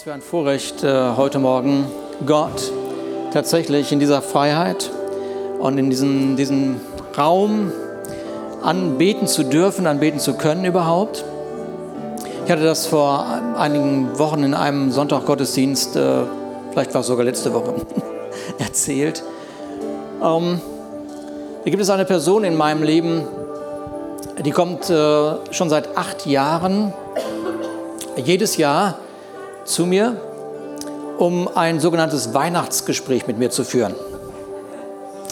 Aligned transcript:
Was 0.00 0.04
für 0.04 0.14
ein 0.14 0.22
Vorrecht 0.22 0.82
äh, 0.82 1.14
heute 1.14 1.38
Morgen, 1.38 1.84
Gott 2.24 2.72
tatsächlich 3.34 3.92
in 3.92 4.00
dieser 4.00 4.22
Freiheit 4.22 4.90
und 5.58 5.76
in 5.76 5.90
diesem, 5.90 6.36
diesem 6.36 6.80
Raum 7.18 7.70
anbeten 8.62 9.26
zu 9.26 9.42
dürfen, 9.42 9.86
anbeten 9.86 10.18
zu 10.18 10.38
können 10.38 10.64
überhaupt. 10.64 11.22
Ich 12.46 12.50
hatte 12.50 12.64
das 12.64 12.86
vor 12.86 13.26
einigen 13.58 14.18
Wochen 14.18 14.42
in 14.42 14.54
einem 14.54 14.90
Sonntag-Gottesdienst, 14.90 15.96
äh, 15.96 16.22
vielleicht 16.72 16.94
war 16.94 17.02
es 17.02 17.06
sogar 17.06 17.26
letzte 17.26 17.52
Woche, 17.52 17.74
erzählt. 18.58 19.22
Ähm, 20.24 20.62
hier 21.62 21.70
gibt 21.72 21.82
es 21.82 21.90
eine 21.90 22.06
Person 22.06 22.44
in 22.44 22.56
meinem 22.56 22.82
Leben, 22.82 23.28
die 24.46 24.50
kommt 24.50 24.88
äh, 24.88 25.52
schon 25.52 25.68
seit 25.68 25.94
acht 25.94 26.24
Jahren 26.24 26.94
jedes 28.16 28.56
Jahr 28.56 28.96
zu 29.64 29.86
mir, 29.86 30.16
um 31.18 31.48
ein 31.54 31.80
sogenanntes 31.80 32.34
Weihnachtsgespräch 32.34 33.26
mit 33.26 33.38
mir 33.38 33.50
zu 33.50 33.64
führen. 33.64 33.94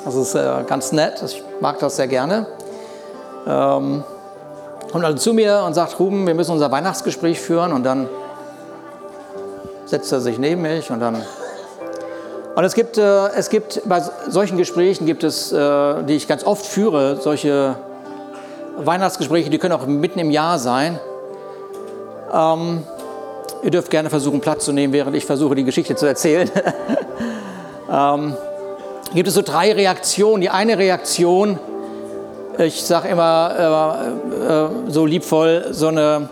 Das 0.04 0.14
ist 0.14 0.34
äh, 0.34 0.64
ganz 0.66 0.92
nett, 0.92 1.22
ich 1.24 1.42
mag 1.60 1.78
das 1.78 1.96
sehr 1.96 2.08
gerne. 2.08 2.46
Ähm, 3.46 4.04
kommt 4.90 5.04
also 5.04 5.18
zu 5.18 5.34
mir 5.34 5.62
und 5.66 5.74
sagt, 5.74 5.98
Ruben, 5.98 6.26
wir 6.26 6.34
müssen 6.34 6.52
unser 6.52 6.70
Weihnachtsgespräch 6.70 7.40
führen 7.40 7.72
und 7.72 7.84
dann 7.84 8.08
setzt 9.86 10.12
er 10.12 10.20
sich 10.20 10.38
neben 10.38 10.62
mich 10.62 10.90
und 10.90 11.00
dann... 11.00 11.16
Und 12.54 12.64
es 12.64 12.74
gibt, 12.74 12.98
äh, 12.98 13.28
es 13.28 13.50
gibt 13.50 13.82
bei 13.84 14.02
solchen 14.28 14.56
Gesprächen 14.56 15.06
gibt 15.06 15.24
es, 15.24 15.52
äh, 15.52 16.02
die 16.04 16.14
ich 16.14 16.26
ganz 16.26 16.44
oft 16.44 16.66
führe, 16.66 17.18
solche 17.20 17.76
Weihnachtsgespräche, 18.78 19.50
die 19.50 19.58
können 19.58 19.74
auch 19.74 19.86
mitten 19.86 20.18
im 20.18 20.30
Jahr 20.30 20.58
sein. 20.58 20.98
Ähm, 22.32 22.82
Ihr 23.62 23.70
dürft 23.70 23.90
gerne 23.90 24.08
versuchen, 24.08 24.40
Platz 24.40 24.64
zu 24.64 24.72
nehmen, 24.72 24.92
während 24.92 25.16
ich 25.16 25.24
versuche, 25.24 25.54
die 25.54 25.64
Geschichte 25.64 25.96
zu 25.96 26.06
erzählen. 26.06 26.48
ähm, 27.92 28.36
gibt 29.14 29.28
es 29.28 29.34
so 29.34 29.42
drei 29.42 29.72
Reaktionen. 29.72 30.40
Die 30.40 30.50
eine 30.50 30.78
Reaktion, 30.78 31.58
ich 32.58 32.82
sage 32.82 33.08
immer 33.08 34.30
äh, 34.38 34.54
äh, 34.54 34.90
so 34.90 35.06
liebvoll, 35.06 35.66
so 35.72 35.88
eine 35.88 36.28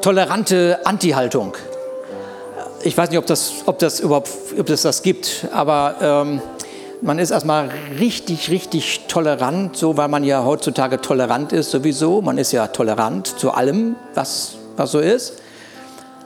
tolerante 0.00 0.78
Anti-Haltung. 0.84 1.54
Ich 2.82 2.96
weiß 2.96 3.10
nicht, 3.10 3.18
ob 3.18 3.26
das, 3.26 3.52
ob 3.66 3.78
das 3.78 3.98
überhaupt 3.98 4.28
ob 4.58 4.66
das, 4.66 4.82
das 4.82 5.02
gibt, 5.02 5.46
aber 5.52 5.94
ähm, 6.00 6.42
man 7.00 7.18
ist 7.18 7.30
erstmal 7.30 7.70
richtig, 7.98 8.50
richtig 8.50 9.06
tolerant, 9.08 9.76
so 9.76 9.96
weil 9.96 10.08
man 10.08 10.22
ja 10.22 10.44
heutzutage 10.44 11.00
tolerant 11.00 11.52
ist 11.52 11.70
sowieso. 11.70 12.22
Man 12.22 12.38
ist 12.38 12.52
ja 12.52 12.68
tolerant 12.68 13.26
zu 13.26 13.50
allem, 13.50 13.96
was, 14.14 14.56
was 14.76 14.92
so 14.92 15.00
ist. 15.00 15.43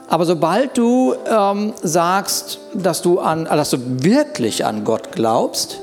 Aber 0.09 0.25
sobald 0.25 0.75
du 0.75 1.13
ähm, 1.29 1.73
sagst, 1.83 2.59
dass 2.73 3.03
du, 3.03 3.19
an, 3.19 3.45
dass 3.45 3.69
du 3.69 3.77
wirklich 4.03 4.65
an 4.65 4.83
Gott 4.83 5.11
glaubst, 5.11 5.79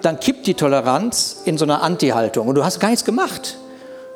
dann 0.00 0.18
kippt 0.18 0.46
die 0.46 0.54
Toleranz 0.54 1.42
in 1.44 1.58
so 1.58 1.64
eine 1.66 1.82
Anti-Haltung. 1.82 2.48
Und 2.48 2.54
du 2.54 2.64
hast 2.64 2.80
gar 2.80 2.88
nichts 2.88 3.04
gemacht. 3.04 3.58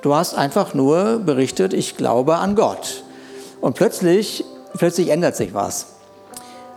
Du 0.01 0.15
hast 0.15 0.35
einfach 0.35 0.73
nur 0.73 1.19
berichtet, 1.19 1.75
ich 1.75 1.99
glaube 1.99 2.37
an 2.37 2.57
Gott. 2.57 3.05
Und 3.61 3.75
plötzlich, 3.75 4.45
plötzlich 4.77 5.11
ändert 5.11 5.37
sich 5.37 5.53
was. 5.53 5.87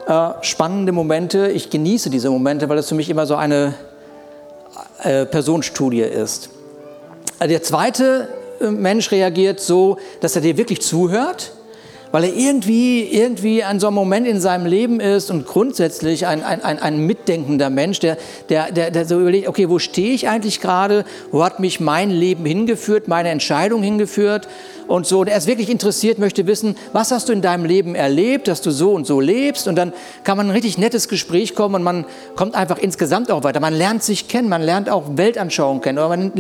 Äh, 0.05 0.31
spannende 0.41 0.91
Momente, 0.91 1.47
ich 1.47 1.69
genieße 1.69 2.09
diese 2.09 2.29
Momente, 2.29 2.67
weil 2.67 2.77
es 2.77 2.89
für 2.89 2.95
mich 2.95 3.09
immer 3.09 3.25
so 3.25 3.35
eine 3.35 3.73
äh, 5.01 5.25
Personenstudie 5.25 6.01
ist. 6.01 6.49
Äh, 7.39 7.47
der 7.47 7.63
zweite 7.63 8.27
äh, 8.59 8.69
Mensch 8.69 9.11
reagiert 9.11 9.61
so, 9.61 9.97
dass 10.19 10.35
er 10.35 10.41
dir 10.41 10.57
wirklich 10.57 10.81
zuhört 10.81 11.53
weil 12.15 12.23
er 12.23 12.33
irgendwie, 12.33 13.03
irgendwie 13.03 13.61
an 13.61 13.81
so 13.81 13.87
einem 13.87 13.95
Moment 13.95 14.25
in 14.25 14.39
seinem 14.39 14.65
Leben 14.65 15.01
ist 15.01 15.29
und 15.31 15.45
grundsätzlich 15.45 16.25
ein, 16.25 16.45
ein, 16.45 16.63
ein, 16.63 16.79
ein 16.79 16.99
mitdenkender 16.99 17.69
Mensch, 17.69 17.99
der, 17.99 18.17
der, 18.47 18.71
der, 18.71 18.89
der 18.89 19.05
so 19.05 19.19
überlegt, 19.19 19.49
okay, 19.49 19.69
wo 19.69 19.79
stehe 19.79 20.13
ich 20.13 20.29
eigentlich 20.29 20.61
gerade, 20.61 21.03
wo 21.31 21.43
hat 21.43 21.59
mich 21.59 21.81
mein 21.81 22.11
Leben 22.11 22.45
hingeführt, 22.45 23.09
meine 23.09 23.27
Entscheidung 23.27 23.83
hingeführt 23.83 24.47
und 24.87 25.05
so. 25.05 25.19
Und 25.19 25.27
er 25.27 25.37
ist 25.37 25.47
wirklich 25.47 25.69
interessiert, 25.69 26.17
möchte 26.17 26.47
wissen, 26.47 26.77
was 26.93 27.11
hast 27.11 27.27
du 27.27 27.33
in 27.33 27.41
deinem 27.41 27.65
Leben 27.65 27.95
erlebt, 27.95 28.47
dass 28.47 28.61
du 28.61 28.71
so 28.71 28.93
und 28.93 29.05
so 29.05 29.19
lebst 29.19 29.67
und 29.67 29.75
dann 29.75 29.91
kann 30.23 30.37
man 30.37 30.47
ein 30.47 30.51
richtig 30.51 30.77
nettes 30.77 31.09
Gespräch 31.09 31.53
kommen 31.53 31.75
und 31.75 31.83
man 31.83 32.05
kommt 32.37 32.55
einfach 32.55 32.77
insgesamt 32.77 33.29
auch 33.29 33.43
weiter. 33.43 33.59
Man 33.59 33.73
lernt 33.73 34.03
sich 34.03 34.29
kennen, 34.29 34.47
man 34.47 34.61
lernt 34.61 34.89
auch 34.89 35.17
Weltanschauung 35.17 35.81
kennen 35.81 35.97
oder 35.97 36.07
man 36.07 36.31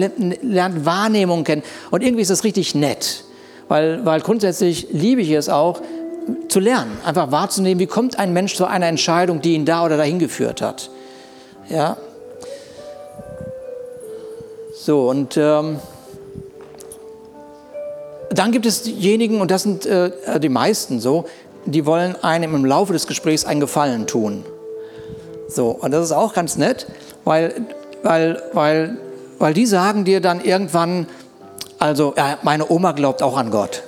lernt 0.41 0.85
Wahrnehmung 0.85 1.43
kennen 1.43 1.63
und 1.91 2.01
irgendwie 2.01 2.21
ist 2.21 2.31
das 2.31 2.45
richtig 2.45 2.75
nett 2.75 3.24
weil, 3.67 4.05
weil 4.05 4.21
grundsätzlich 4.21 4.87
liebe 4.91 5.21
ich 5.21 5.31
es 5.31 5.49
auch, 5.49 5.81
zu 6.49 6.59
lernen, 6.59 6.97
einfach 7.05 7.31
wahrzunehmen, 7.31 7.79
wie 7.79 7.87
kommt 7.87 8.17
ein 8.17 8.33
Mensch 8.33 8.55
zu 8.55 8.65
einer 8.65 8.87
Entscheidung, 8.87 9.41
die 9.41 9.53
ihn 9.53 9.65
da 9.65 9.85
oder 9.85 9.97
dahin 9.97 10.19
geführt 10.19 10.61
hat. 10.61 10.89
Ja. 11.69 11.97
So, 14.73 15.09
und 15.09 15.37
ähm, 15.37 15.79
dann 18.29 18.51
gibt 18.51 18.65
es 18.65 18.83
diejenigen, 18.83 19.41
und 19.41 19.51
das 19.51 19.63
sind 19.63 19.85
äh, 19.85 20.39
die 20.39 20.49
meisten 20.49 20.99
so, 20.99 21.25
die 21.65 21.85
wollen 21.85 22.15
einem 22.23 22.53
im 22.55 22.65
Laufe 22.65 22.93
des 22.93 23.07
Gesprächs 23.07 23.45
einen 23.45 23.59
Gefallen 23.59 24.07
tun. 24.07 24.45
So, 25.47 25.69
und 25.69 25.91
das 25.91 26.05
ist 26.05 26.11
auch 26.11 26.33
ganz 26.33 26.57
nett, 26.57 26.87
weil, 27.23 27.53
weil, 28.03 28.41
weil, 28.53 28.97
weil 29.39 29.53
die 29.53 29.65
sagen 29.65 30.05
dir 30.05 30.21
dann 30.21 30.43
irgendwann, 30.43 31.07
also 31.85 32.13
ja, 32.17 32.39
meine 32.41 32.69
Oma 32.71 32.93
glaubt 32.93 33.21
auch 33.21 33.37
an 33.37 33.51
Gott. 33.51 33.83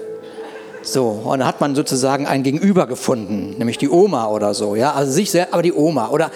So, 0.84 1.08
und 1.26 1.40
dann 1.40 1.48
hat 1.48 1.60
man 1.60 1.76
sozusagen 1.76 2.28
ein 2.28 2.44
Gegenüber 2.44 2.86
gefunden, 2.86 3.56
nämlich 3.58 3.78
die 3.78 3.90
Oma 3.90 4.28
oder 4.28 4.54
so, 4.54 4.76
ja, 4.76 4.94
also 4.94 5.12
sich 5.12 5.32
sehr, 5.32 5.54
aber 5.54 5.64
die 5.64 5.74
Oma 5.74 6.10
oder 6.10 6.32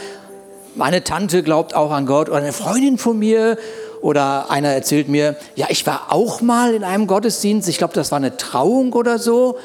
meine 0.75 1.03
Tante 1.03 1.43
glaubt 1.43 1.75
auch 1.75 1.91
an 1.91 2.05
Gott 2.05 2.29
oder 2.29 2.39
eine 2.39 2.51
Freundin 2.51 2.97
von 2.97 3.19
mir 3.19 3.57
oder 4.01 4.49
einer 4.49 4.69
erzählt 4.69 5.07
mir, 5.07 5.35
ja, 5.55 5.67
ich 5.69 5.85
war 5.85 6.07
auch 6.09 6.41
mal 6.41 6.73
in 6.73 6.83
einem 6.83 7.07
Gottesdienst, 7.07 7.69
ich 7.69 7.77
glaube, 7.77 7.93
das 7.93 8.11
war 8.11 8.17
eine 8.17 8.35
Trauung 8.35 8.91
oder 8.93 9.19
so 9.19 9.57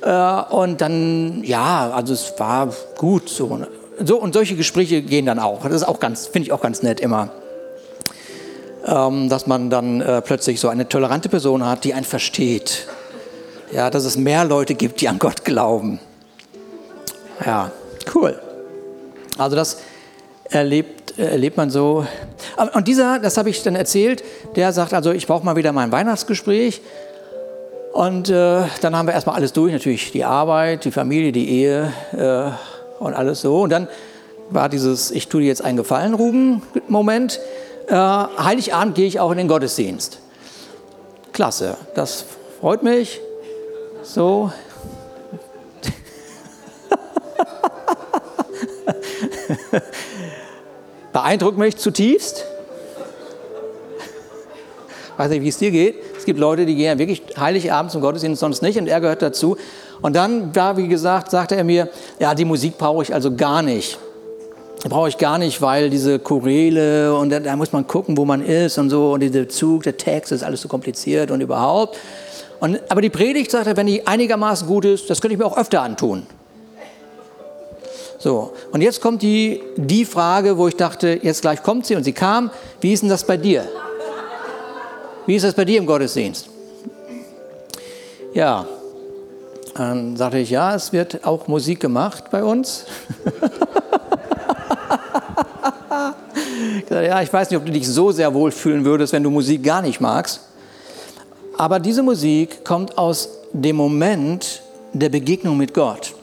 äh, 0.00 0.42
und 0.50 0.80
dann, 0.80 1.44
ja, 1.44 1.90
also 1.94 2.14
es 2.14 2.34
war 2.38 2.70
gut 2.96 3.28
so. 3.28 3.60
so 4.02 4.16
und 4.20 4.32
solche 4.32 4.56
Gespräche 4.56 5.02
gehen 5.02 5.26
dann 5.26 5.38
auch, 5.38 5.62
das 5.62 5.74
ist 5.74 5.84
auch 5.84 6.00
ganz, 6.00 6.26
finde 6.26 6.46
ich 6.46 6.52
auch 6.52 6.62
ganz 6.62 6.82
nett 6.82 6.98
immer 6.98 7.30
dass 8.84 9.46
man 9.46 9.70
dann 9.70 10.00
äh, 10.00 10.20
plötzlich 10.20 10.60
so 10.60 10.68
eine 10.68 10.88
tolerante 10.88 11.28
Person 11.28 11.66
hat, 11.66 11.84
die 11.84 11.94
einen 11.94 12.04
versteht. 12.04 12.86
Ja, 13.72 13.90
dass 13.90 14.04
es 14.04 14.16
mehr 14.16 14.44
Leute 14.44 14.74
gibt, 14.74 15.00
die 15.00 15.08
an 15.08 15.18
Gott 15.18 15.44
glauben. 15.44 15.98
Ja, 17.44 17.70
cool. 18.14 18.38
Also 19.38 19.56
das 19.56 19.78
erlebt, 20.50 21.18
erlebt 21.18 21.56
man 21.56 21.70
so. 21.70 22.06
Und 22.74 22.86
dieser, 22.86 23.18
das 23.18 23.36
habe 23.36 23.50
ich 23.50 23.62
dann 23.62 23.74
erzählt, 23.74 24.22
der 24.54 24.72
sagt 24.72 24.92
also, 24.92 25.12
ich 25.12 25.26
brauche 25.26 25.44
mal 25.44 25.56
wieder 25.56 25.72
mein 25.72 25.90
Weihnachtsgespräch. 25.90 26.82
Und 27.92 28.28
äh, 28.28 28.62
dann 28.80 28.96
haben 28.96 29.06
wir 29.06 29.14
erstmal 29.14 29.36
alles 29.36 29.52
durch, 29.52 29.72
natürlich 29.72 30.12
die 30.12 30.24
Arbeit, 30.24 30.84
die 30.84 30.90
Familie, 30.90 31.32
die 31.32 31.48
Ehe 31.48 31.92
äh, 32.12 33.02
und 33.02 33.14
alles 33.14 33.40
so. 33.40 33.62
Und 33.62 33.70
dann 33.70 33.88
war 34.50 34.68
dieses 34.68 35.10
Ich 35.10 35.28
tue 35.28 35.40
dir 35.40 35.46
jetzt 35.46 35.64
einen 35.64 35.76
Gefallen, 35.76 36.14
Ruben, 36.14 36.62
Moment 36.88 37.40
äh, 37.88 37.94
Heiligabend 37.94 38.94
gehe 38.94 39.06
ich 39.06 39.20
auch 39.20 39.30
in 39.30 39.38
den 39.38 39.48
Gottesdienst. 39.48 40.18
Klasse, 41.32 41.76
das 41.94 42.24
freut 42.60 42.82
mich. 42.82 43.20
So. 44.02 44.52
Beeindruckt 51.12 51.58
mich 51.58 51.76
zutiefst. 51.76 52.44
Ich 55.12 55.18
weiß 55.18 55.30
nicht, 55.30 55.42
wie 55.42 55.48
es 55.48 55.58
dir 55.58 55.70
geht. 55.70 56.02
Es 56.16 56.24
gibt 56.24 56.40
Leute, 56.40 56.66
die 56.66 56.74
gehen 56.74 56.98
wirklich 56.98 57.22
Heiligabend 57.38 57.92
zum 57.92 58.00
Gottesdienst, 58.00 58.40
sonst 58.40 58.62
nicht, 58.62 58.78
und 58.78 58.88
er 58.88 59.00
gehört 59.00 59.22
dazu. 59.22 59.56
Und 60.02 60.16
dann, 60.16 60.52
ja, 60.54 60.76
wie 60.76 60.88
gesagt, 60.88 61.30
sagte 61.30 61.54
er 61.56 61.64
mir, 61.64 61.88
ja, 62.18 62.34
die 62.34 62.44
Musik 62.44 62.78
brauche 62.78 63.02
ich 63.02 63.14
also 63.14 63.34
gar 63.34 63.62
nicht 63.62 63.98
brauche 64.90 65.08
ich 65.08 65.18
gar 65.18 65.38
nicht, 65.38 65.62
weil 65.62 65.88
diese 65.88 66.18
Choräle 66.18 67.16
und 67.16 67.30
da, 67.30 67.40
da, 67.40 67.56
muss 67.56 67.72
man 67.72 67.86
gucken, 67.86 68.16
wo 68.16 68.24
man 68.24 68.44
ist 68.44 68.76
und 68.78 68.90
so 68.90 69.12
und 69.12 69.20
dieser 69.20 69.48
Zug, 69.48 69.82
der 69.84 69.96
Text 69.96 70.30
ist 70.32 70.42
alles 70.42 70.60
so 70.60 70.68
kompliziert 70.68 71.30
und 71.30 71.40
überhaupt. 71.40 71.98
Und, 72.60 72.80
aber 72.90 73.00
die 73.00 73.10
Predigt 73.10 73.50
sagt 73.50 73.66
er, 73.66 73.76
wenn 73.76 73.86
die 73.86 74.06
einigermaßen 74.06 74.66
gut 74.66 74.84
ist, 74.84 75.08
das 75.08 75.20
könnte 75.20 75.34
ich 75.34 75.38
mir 75.38 75.46
auch 75.46 75.56
öfter 75.56 75.82
antun. 75.82 76.26
So, 78.18 78.52
und 78.72 78.80
jetzt 78.80 79.00
kommt 79.00 79.22
die, 79.22 79.60
die 79.76 80.04
Frage, 80.04 80.56
wo 80.56 80.68
ich 80.68 80.76
dachte, 80.76 81.18
jetzt 81.22 81.42
gleich 81.42 81.62
kommt 81.62 81.86
sie 81.86 81.94
und 81.94 82.04
sie 82.04 82.12
kam, 82.12 82.50
wie 82.80 82.92
ist 82.92 83.02
denn 83.02 83.10
das 83.10 83.26
bei 83.26 83.36
dir? 83.36 83.66
Wie 85.26 85.36
ist 85.36 85.44
das 85.44 85.54
bei 85.54 85.64
dir 85.64 85.78
im 85.78 85.86
Gottesdienst? 85.86 86.48
Ja, 88.32 88.66
dann 89.74 90.16
sagte 90.16 90.38
ich, 90.38 90.50
ja, 90.50 90.74
es 90.74 90.92
wird 90.92 91.24
auch 91.26 91.48
Musik 91.48 91.80
gemacht 91.80 92.24
bei 92.30 92.44
uns. 92.44 92.86
ja, 96.90 97.22
ich 97.22 97.32
weiß 97.32 97.50
nicht, 97.50 97.58
ob 97.58 97.66
du 97.66 97.72
dich 97.72 97.88
so 97.88 98.12
sehr 98.12 98.34
wohlfühlen 98.34 98.84
würdest, 98.84 99.12
wenn 99.12 99.22
du 99.22 99.30
Musik 99.30 99.62
gar 99.62 99.82
nicht 99.82 100.00
magst. 100.00 100.40
Aber 101.56 101.78
diese 101.78 102.02
Musik 102.02 102.64
kommt 102.64 102.98
aus 102.98 103.28
dem 103.52 103.76
Moment 103.76 104.62
der 104.92 105.08
Begegnung 105.08 105.56
mit 105.56 105.74
Gott. 105.74 106.14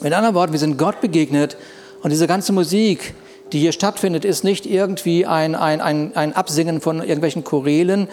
Mit 0.00 0.12
anderen 0.12 0.34
Worten, 0.34 0.52
wir 0.52 0.60
sind 0.60 0.78
Gott 0.78 1.00
begegnet 1.00 1.56
und 2.02 2.10
diese 2.10 2.26
ganze 2.26 2.52
Musik, 2.52 3.14
die 3.52 3.58
hier 3.58 3.72
stattfindet, 3.72 4.24
ist 4.24 4.44
nicht 4.44 4.64
irgendwie 4.66 5.26
ein, 5.26 5.54
ein, 5.54 5.80
ein, 5.80 6.16
ein 6.16 6.32
Absingen 6.34 6.80
von 6.80 7.00
irgendwelchen 7.00 7.44
Chorälen, 7.44 8.08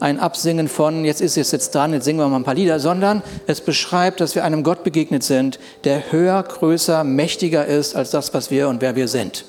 ein 0.00 0.18
Absingen 0.20 0.68
von, 0.68 1.04
jetzt 1.04 1.20
ist 1.20 1.36
es 1.36 1.50
jetzt 1.50 1.74
dran, 1.74 1.92
jetzt 1.92 2.04
singen 2.04 2.18
wir 2.18 2.28
mal 2.28 2.36
ein 2.36 2.44
paar 2.44 2.54
Lieder, 2.54 2.80
sondern 2.80 3.22
es 3.46 3.60
beschreibt, 3.60 4.20
dass 4.20 4.34
wir 4.34 4.44
einem 4.44 4.62
Gott 4.62 4.84
begegnet 4.84 5.22
sind, 5.22 5.58
der 5.84 6.12
höher, 6.12 6.42
größer, 6.42 7.04
mächtiger 7.04 7.66
ist 7.66 7.96
als 7.96 8.10
das, 8.10 8.32
was 8.34 8.50
wir 8.50 8.68
und 8.68 8.80
wer 8.80 8.96
wir 8.96 9.08
sind. 9.08 9.44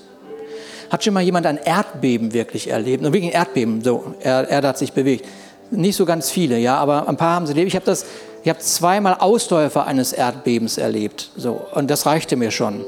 Hat 0.89 1.03
schon 1.03 1.13
mal 1.13 1.23
jemand 1.23 1.45
ein 1.45 1.57
Erdbeben 1.57 2.33
wirklich 2.33 2.69
erlebt? 2.69 3.03
Und 3.05 3.15
ein 3.15 3.23
Erdbeben, 3.23 3.81
so, 3.83 4.15
er, 4.21 4.49
Erde 4.49 4.67
hat 4.67 4.77
sich 4.77 4.93
bewegt. 4.93 5.25
Nicht 5.71 5.95
so 5.95 6.05
ganz 6.05 6.31
viele, 6.31 6.57
ja, 6.57 6.77
aber 6.77 7.07
ein 7.07 7.17
paar 7.17 7.35
haben 7.35 7.45
sie 7.45 7.51
erlebt. 7.51 7.67
Ich 7.67 7.75
habe 7.75 7.85
das, 7.85 8.05
ich 8.43 8.49
habe 8.49 8.59
zweimal 8.59 9.15
Ausläufer 9.19 9.85
eines 9.85 10.13
Erdbebens 10.13 10.77
erlebt, 10.77 11.29
so, 11.37 11.61
und 11.73 11.91
das 11.91 12.05
reichte 12.05 12.35
mir 12.35 12.51
schon. 12.51 12.83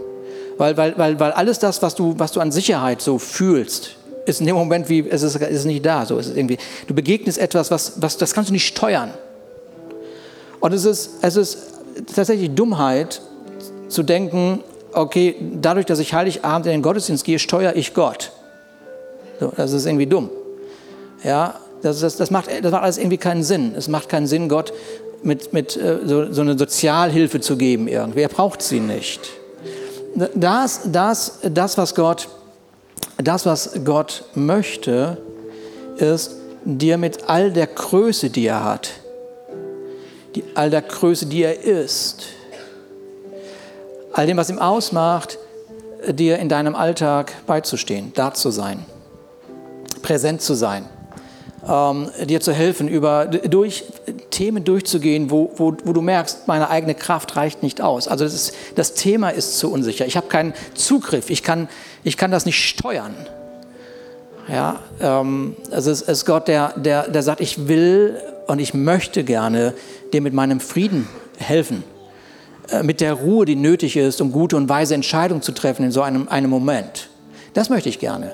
Weil, 0.58 0.78
weil, 0.78 0.98
weil, 0.98 1.20
weil 1.20 1.32
alles 1.32 1.60
das, 1.60 1.82
was 1.82 1.96
du, 1.96 2.16
was 2.18 2.32
du 2.32 2.40
an 2.40 2.52
Sicherheit 2.52 3.02
so 3.02 3.20
fühlst, 3.20 3.96
ist 4.26 4.40
in 4.40 4.48
dem 4.48 4.56
Moment 4.56 4.90
wie, 4.90 5.08
es 5.10 5.24
ist, 5.24 5.36
ist 5.36 5.66
nicht 5.66 5.86
da. 5.86 6.06
So, 6.06 6.20
es 6.20 6.28
ist 6.28 6.38
irgendwie, 6.38 6.58
du 6.88 6.94
begegnest 6.94 7.38
etwas, 7.38 7.72
was, 7.72 7.94
was, 8.02 8.18
das 8.18 8.34
kannst 8.34 8.50
du 8.50 8.54
nicht 8.54 8.68
steuern. 8.68 9.12
Und 10.60 10.74
es 10.74 10.86
ist, 10.86 11.12
es 11.22 11.36
ist 11.36 11.58
tatsächlich 12.16 12.52
Dummheit 12.52 13.22
zu 13.88 14.04
denken, 14.04 14.64
okay, 14.94 15.36
dadurch, 15.62 15.86
dass 15.86 16.00
ich 16.00 16.14
Heiligabend 16.14 16.66
in 16.66 16.72
den 16.74 16.82
Gottesdienst 16.82 17.24
gehe, 17.24 17.40
steuere 17.40 17.76
ich 17.76 17.94
Gott. 17.94 18.32
So, 19.40 19.52
das 19.56 19.74
ist 19.74 19.86
irgendwie 19.86 20.08
dumm. 20.08 20.30
Ja, 21.24 21.56
das, 21.82 22.00
das, 22.00 22.18
das, 22.18 22.32
macht, 22.32 22.50
das 22.62 22.72
macht 22.72 22.84
alles 22.84 22.98
irgendwie 22.98 23.18
keinen 23.18 23.44
Sinn. 23.44 23.74
Es 23.76 23.88
macht 23.88 24.10
keinen 24.10 24.28
Sinn, 24.28 24.50
Gott 24.50 24.74
mit, 25.24 25.54
mit 25.54 25.78
äh, 25.78 26.00
so, 26.06 26.32
so 26.32 26.42
eine 26.42 26.58
Sozialhilfe 26.58 27.42
zu 27.42 27.58
geben 27.58 27.88
irgendwie. 27.88 28.22
Er 28.22 28.30
braucht 28.30 28.62
sie 28.62 28.80
nicht. 28.80 29.22
Das, 30.36 30.82
das, 30.86 31.40
das, 31.44 31.78
was 31.78 31.96
Gott 31.96 32.28
das, 33.24 33.46
was 33.46 33.72
Gott 33.84 34.24
möchte, 34.36 35.18
ist, 35.98 36.36
dir 36.64 36.98
mit 36.98 37.30
all 37.30 37.52
der 37.52 37.68
Größe, 37.68 38.30
die 38.30 38.48
er 38.48 38.64
hat, 38.64 38.92
die, 40.36 40.44
all 40.56 40.70
der 40.70 40.82
Größe, 40.82 41.26
die 41.26 41.44
er 41.44 41.62
ist, 41.62 42.26
all 44.14 44.28
dem, 44.28 44.38
was 44.38 44.50
ihm 44.50 44.60
ausmacht, 44.60 45.38
dir 46.08 46.40
in 46.40 46.50
deinem 46.50 46.76
Alltag 46.76 47.34
beizustehen, 47.46 48.12
da 48.16 48.34
zu 48.34 48.50
sein, 48.50 48.86
präsent 50.02 50.42
zu 50.42 50.54
sein, 50.54 50.86
ähm, 51.68 52.10
dir 52.26 52.42
zu 52.42 52.54
helfen, 52.54 52.88
über, 52.88 53.26
durch 53.26 53.84
Themen 54.32 54.64
durchzugehen, 54.64 55.30
wo, 55.30 55.52
wo, 55.56 55.76
wo 55.84 55.94
du 55.94 56.02
merkst, 56.02 56.48
meine 56.48 56.70
eigene 56.70 56.96
Kraft 56.96 57.36
reicht 57.36 57.62
nicht 57.62 57.82
aus. 57.82 58.08
Also 58.08 58.24
das, 58.24 58.34
ist, 58.34 58.56
das 58.76 58.94
Thema 58.96 59.30
ist 59.30 59.60
zu 59.60 59.72
unsicher. 59.72 60.06
Ich 60.06 60.18
habe 60.18 60.28
keinen 60.28 60.54
Zugriff, 60.74 61.30
ich 61.30 61.44
kann, 61.44 61.70
ich 62.04 62.18
kann 62.18 62.32
das 62.32 62.46
nicht 62.46 62.64
steuern. 62.64 63.16
Ja, 64.48 64.80
ähm, 65.00 65.56
also 65.70 65.92
es 65.92 66.02
ist 66.02 66.26
Gott, 66.26 66.48
der, 66.48 66.74
der, 66.78 67.08
der 67.08 67.22
sagt, 67.22 67.42
ich 67.42 67.68
will 67.68 68.20
und 68.48 68.60
ich 68.60 68.74
möchte 68.74 69.24
gerne 69.24 69.74
dir 70.14 70.22
mit 70.22 70.34
meinem 70.34 70.60
Frieden 70.60 71.08
helfen, 71.38 71.84
mit 72.84 73.02
der 73.02 73.14
Ruhe, 73.14 73.46
die 73.46 73.56
nötig 73.56 73.98
ist, 73.98 74.22
um 74.22 74.32
gute 74.32 74.58
und 74.58 74.70
weise 74.70 74.96
Entscheidungen 74.96 75.42
zu 75.42 75.52
treffen 75.52 75.86
in 75.86 75.92
so 75.92 76.02
einem, 76.02 76.28
einem 76.28 76.50
Moment. 76.50 77.10
Das 77.54 77.70
möchte 77.70 77.90
ich 77.90 78.00
gerne. 78.00 78.32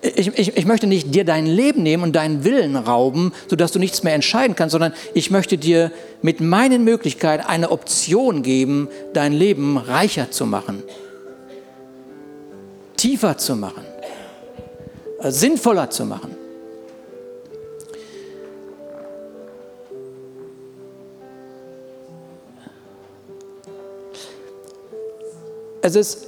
Ich, 0.00 0.28
ich, 0.38 0.56
ich, 0.56 0.64
möchte 0.64 0.86
nicht 0.86 1.12
dir 1.12 1.24
dein 1.24 1.44
Leben 1.44 1.82
nehmen 1.82 2.04
und 2.04 2.14
deinen 2.14 2.44
Willen 2.44 2.76
rauben, 2.76 3.32
sodass 3.48 3.72
du 3.72 3.80
nichts 3.80 4.04
mehr 4.04 4.14
entscheiden 4.14 4.54
kannst, 4.54 4.70
sondern 4.72 4.92
ich 5.12 5.32
möchte 5.32 5.58
dir 5.58 5.90
mit 6.22 6.40
meinen 6.40 6.84
Möglichkeiten 6.84 7.44
eine 7.44 7.72
Option 7.72 8.42
geben, 8.44 8.88
dein 9.12 9.32
Leben 9.32 9.76
reicher 9.76 10.30
zu 10.30 10.46
machen, 10.46 10.84
tiefer 12.96 13.38
zu 13.38 13.56
machen, 13.56 13.82
äh, 15.20 15.32
sinnvoller 15.32 15.90
zu 15.90 16.04
machen. 16.04 16.37
Es 25.82 25.94
ist 25.94 26.26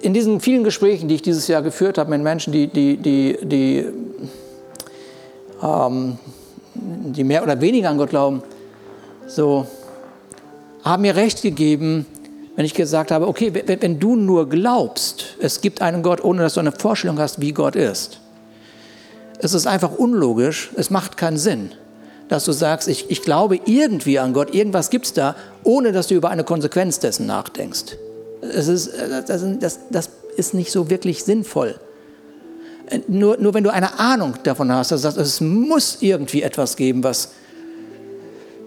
in 0.00 0.14
diesen 0.14 0.40
vielen 0.40 0.64
Gesprächen, 0.64 1.08
die 1.08 1.16
ich 1.16 1.22
dieses 1.22 1.46
Jahr 1.46 1.62
geführt 1.62 1.98
habe 1.98 2.10
mit 2.10 2.22
Menschen, 2.22 2.52
die, 2.52 2.66
die, 2.68 2.96
die, 2.96 3.38
die, 3.42 3.86
ähm, 5.62 6.18
die 6.74 7.24
mehr 7.24 7.42
oder 7.42 7.60
weniger 7.60 7.90
an 7.90 7.98
Gott 7.98 8.10
glauben, 8.10 8.42
so, 9.26 9.66
haben 10.82 11.02
mir 11.02 11.16
recht 11.16 11.42
gegeben, 11.42 12.06
wenn 12.56 12.64
ich 12.64 12.74
gesagt 12.74 13.10
habe, 13.10 13.28
okay, 13.28 13.52
wenn, 13.54 13.82
wenn 13.82 14.00
du 14.00 14.16
nur 14.16 14.48
glaubst, 14.48 15.36
es 15.38 15.60
gibt 15.60 15.82
einen 15.82 16.02
Gott, 16.02 16.24
ohne 16.24 16.42
dass 16.42 16.54
du 16.54 16.60
eine 16.60 16.72
Vorstellung 16.72 17.18
hast, 17.18 17.40
wie 17.40 17.52
Gott 17.52 17.76
ist. 17.76 18.20
Es 19.38 19.54
ist 19.54 19.66
einfach 19.66 19.92
unlogisch, 19.92 20.70
es 20.76 20.90
macht 20.90 21.16
keinen 21.16 21.38
Sinn, 21.38 21.72
dass 22.28 22.44
du 22.44 22.52
sagst, 22.52 22.88
ich, 22.88 23.10
ich 23.10 23.22
glaube 23.22 23.60
irgendwie 23.64 24.18
an 24.18 24.32
Gott, 24.32 24.54
irgendwas 24.54 24.90
gibt 24.90 25.06
es 25.06 25.12
da, 25.12 25.36
ohne 25.62 25.92
dass 25.92 26.08
du 26.08 26.14
über 26.14 26.30
eine 26.30 26.44
Konsequenz 26.44 26.98
dessen 26.98 27.26
nachdenkst. 27.26 27.96
Es 28.54 28.68
ist, 28.68 28.88
äh, 28.88 29.22
das, 29.26 29.80
das, 29.90 30.10
ist 30.36 30.54
nicht 30.54 30.70
so 30.70 30.88
wirklich 30.88 31.24
sinnvoll. 31.24 31.74
Äh, 32.86 33.00
nur, 33.08 33.36
nur 33.38 33.54
wenn 33.54 33.64
du 33.64 33.72
eine 33.72 33.98
Ahnung 33.98 34.34
davon 34.42 34.72
hast, 34.72 34.92
dass 34.92 35.04
es 35.04 35.40
muss 35.40 35.98
irgendwie 36.00 36.42
etwas 36.42 36.76
geben, 36.76 37.02
was 37.02 37.30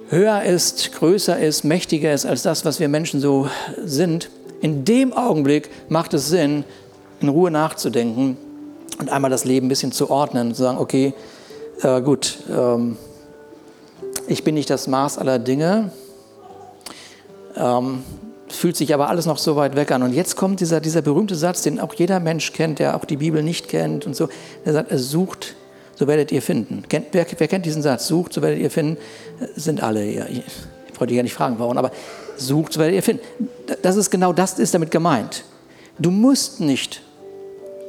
höher 0.10 0.44
ist, 0.44 0.92
größer 0.94 1.40
ist, 1.40 1.64
mächtiger 1.64 2.14
ist 2.14 2.26
als 2.26 2.44
das, 2.44 2.66
was 2.66 2.80
wir 2.80 2.90
Menschen 2.90 3.20
so 3.20 3.48
sind, 3.84 4.30
in 4.62 4.86
dem 4.86 5.12
Augenblick 5.14 5.70
macht 5.90 6.14
es 6.14 6.30
Sinn, 6.30 6.64
in 7.20 7.30
Ruhe 7.30 7.52
nachzudenken 7.52 8.38
und 9.00 9.10
einmal 9.10 9.32
das 9.32 9.46
Leben 9.46 9.66
ein 9.66 9.70
bisschen 9.70 9.92
zu 9.92 10.10
ordnen 10.10 10.50
und 10.50 10.56
zu 10.56 10.64
sagen, 10.64 10.78
okay, 10.78 11.14
äh, 11.82 12.02
gut, 12.02 12.38
ähm, 12.50 12.98
ich 14.28 14.44
bin 14.44 14.56
nicht 14.56 14.70
das 14.70 14.88
Maß 14.88 15.18
aller 15.18 15.40
Dinge, 15.40 15.92
ähm, 17.56 18.04
fühlt 18.56 18.76
sich 18.76 18.94
aber 18.94 19.10
alles 19.10 19.26
noch 19.26 19.38
so 19.38 19.56
weit 19.56 19.76
weg 19.76 19.92
an. 19.92 20.04
Und 20.04 20.14
jetzt 20.14 20.36
kommt 20.36 20.60
dieser, 20.60 20.80
dieser 20.80 21.02
berühmte 21.02 21.36
Satz, 21.36 21.62
den 21.62 21.80
auch 21.80 21.94
jeder 21.94 22.20
Mensch 22.20 22.54
kennt, 22.54 22.80
der 22.80 22.96
auch 22.96 23.06
die 23.06 23.18
Bibel 23.18 23.44
nicht 23.44 23.68
kennt 23.68 24.06
und 24.06 24.16
so. 24.16 24.30
Der 24.66 24.74
sagt, 24.74 24.92
sucht, 24.94 25.56
so 25.96 26.08
werdet 26.08 26.32
ihr 26.32 26.42
finden. 26.42 26.84
Kennt, 26.90 27.08
wer, 27.12 27.26
wer, 27.38 27.48
kennt 27.48 27.66
diesen 27.66 27.82
Satz? 27.82 28.08
Sucht, 28.08 28.34
so 28.34 28.42
werdet 28.42 28.60
ihr 28.60 28.72
finden. 28.72 28.98
Sind 29.56 29.82
alle 29.84 30.02
hier. 30.02 30.28
Ich 30.30 31.00
wollte 31.00 31.14
ja 31.14 31.24
nicht 31.24 31.34
fragen, 31.34 31.56
warum, 31.60 31.78
aber 31.78 31.92
sucht, 32.38 32.74
so 32.74 32.80
werdet 32.80 32.96
ihr 32.96 33.04
finden. 33.04 33.24
Das 33.82 33.96
ist 33.96 34.10
genau 34.10 34.34
das, 34.34 34.60
ist 34.60 34.74
damit 34.74 34.92
gemeint. 34.92 35.44
Du 36.00 36.12
musst 36.12 36.60
nicht 36.60 37.02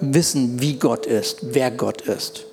wissen, 0.01 0.61
wie 0.61 0.75
Gott 0.75 1.07
ist, 1.07 1.39
wer 1.55 1.71
Gott 1.71 2.03
ist. 2.03 2.47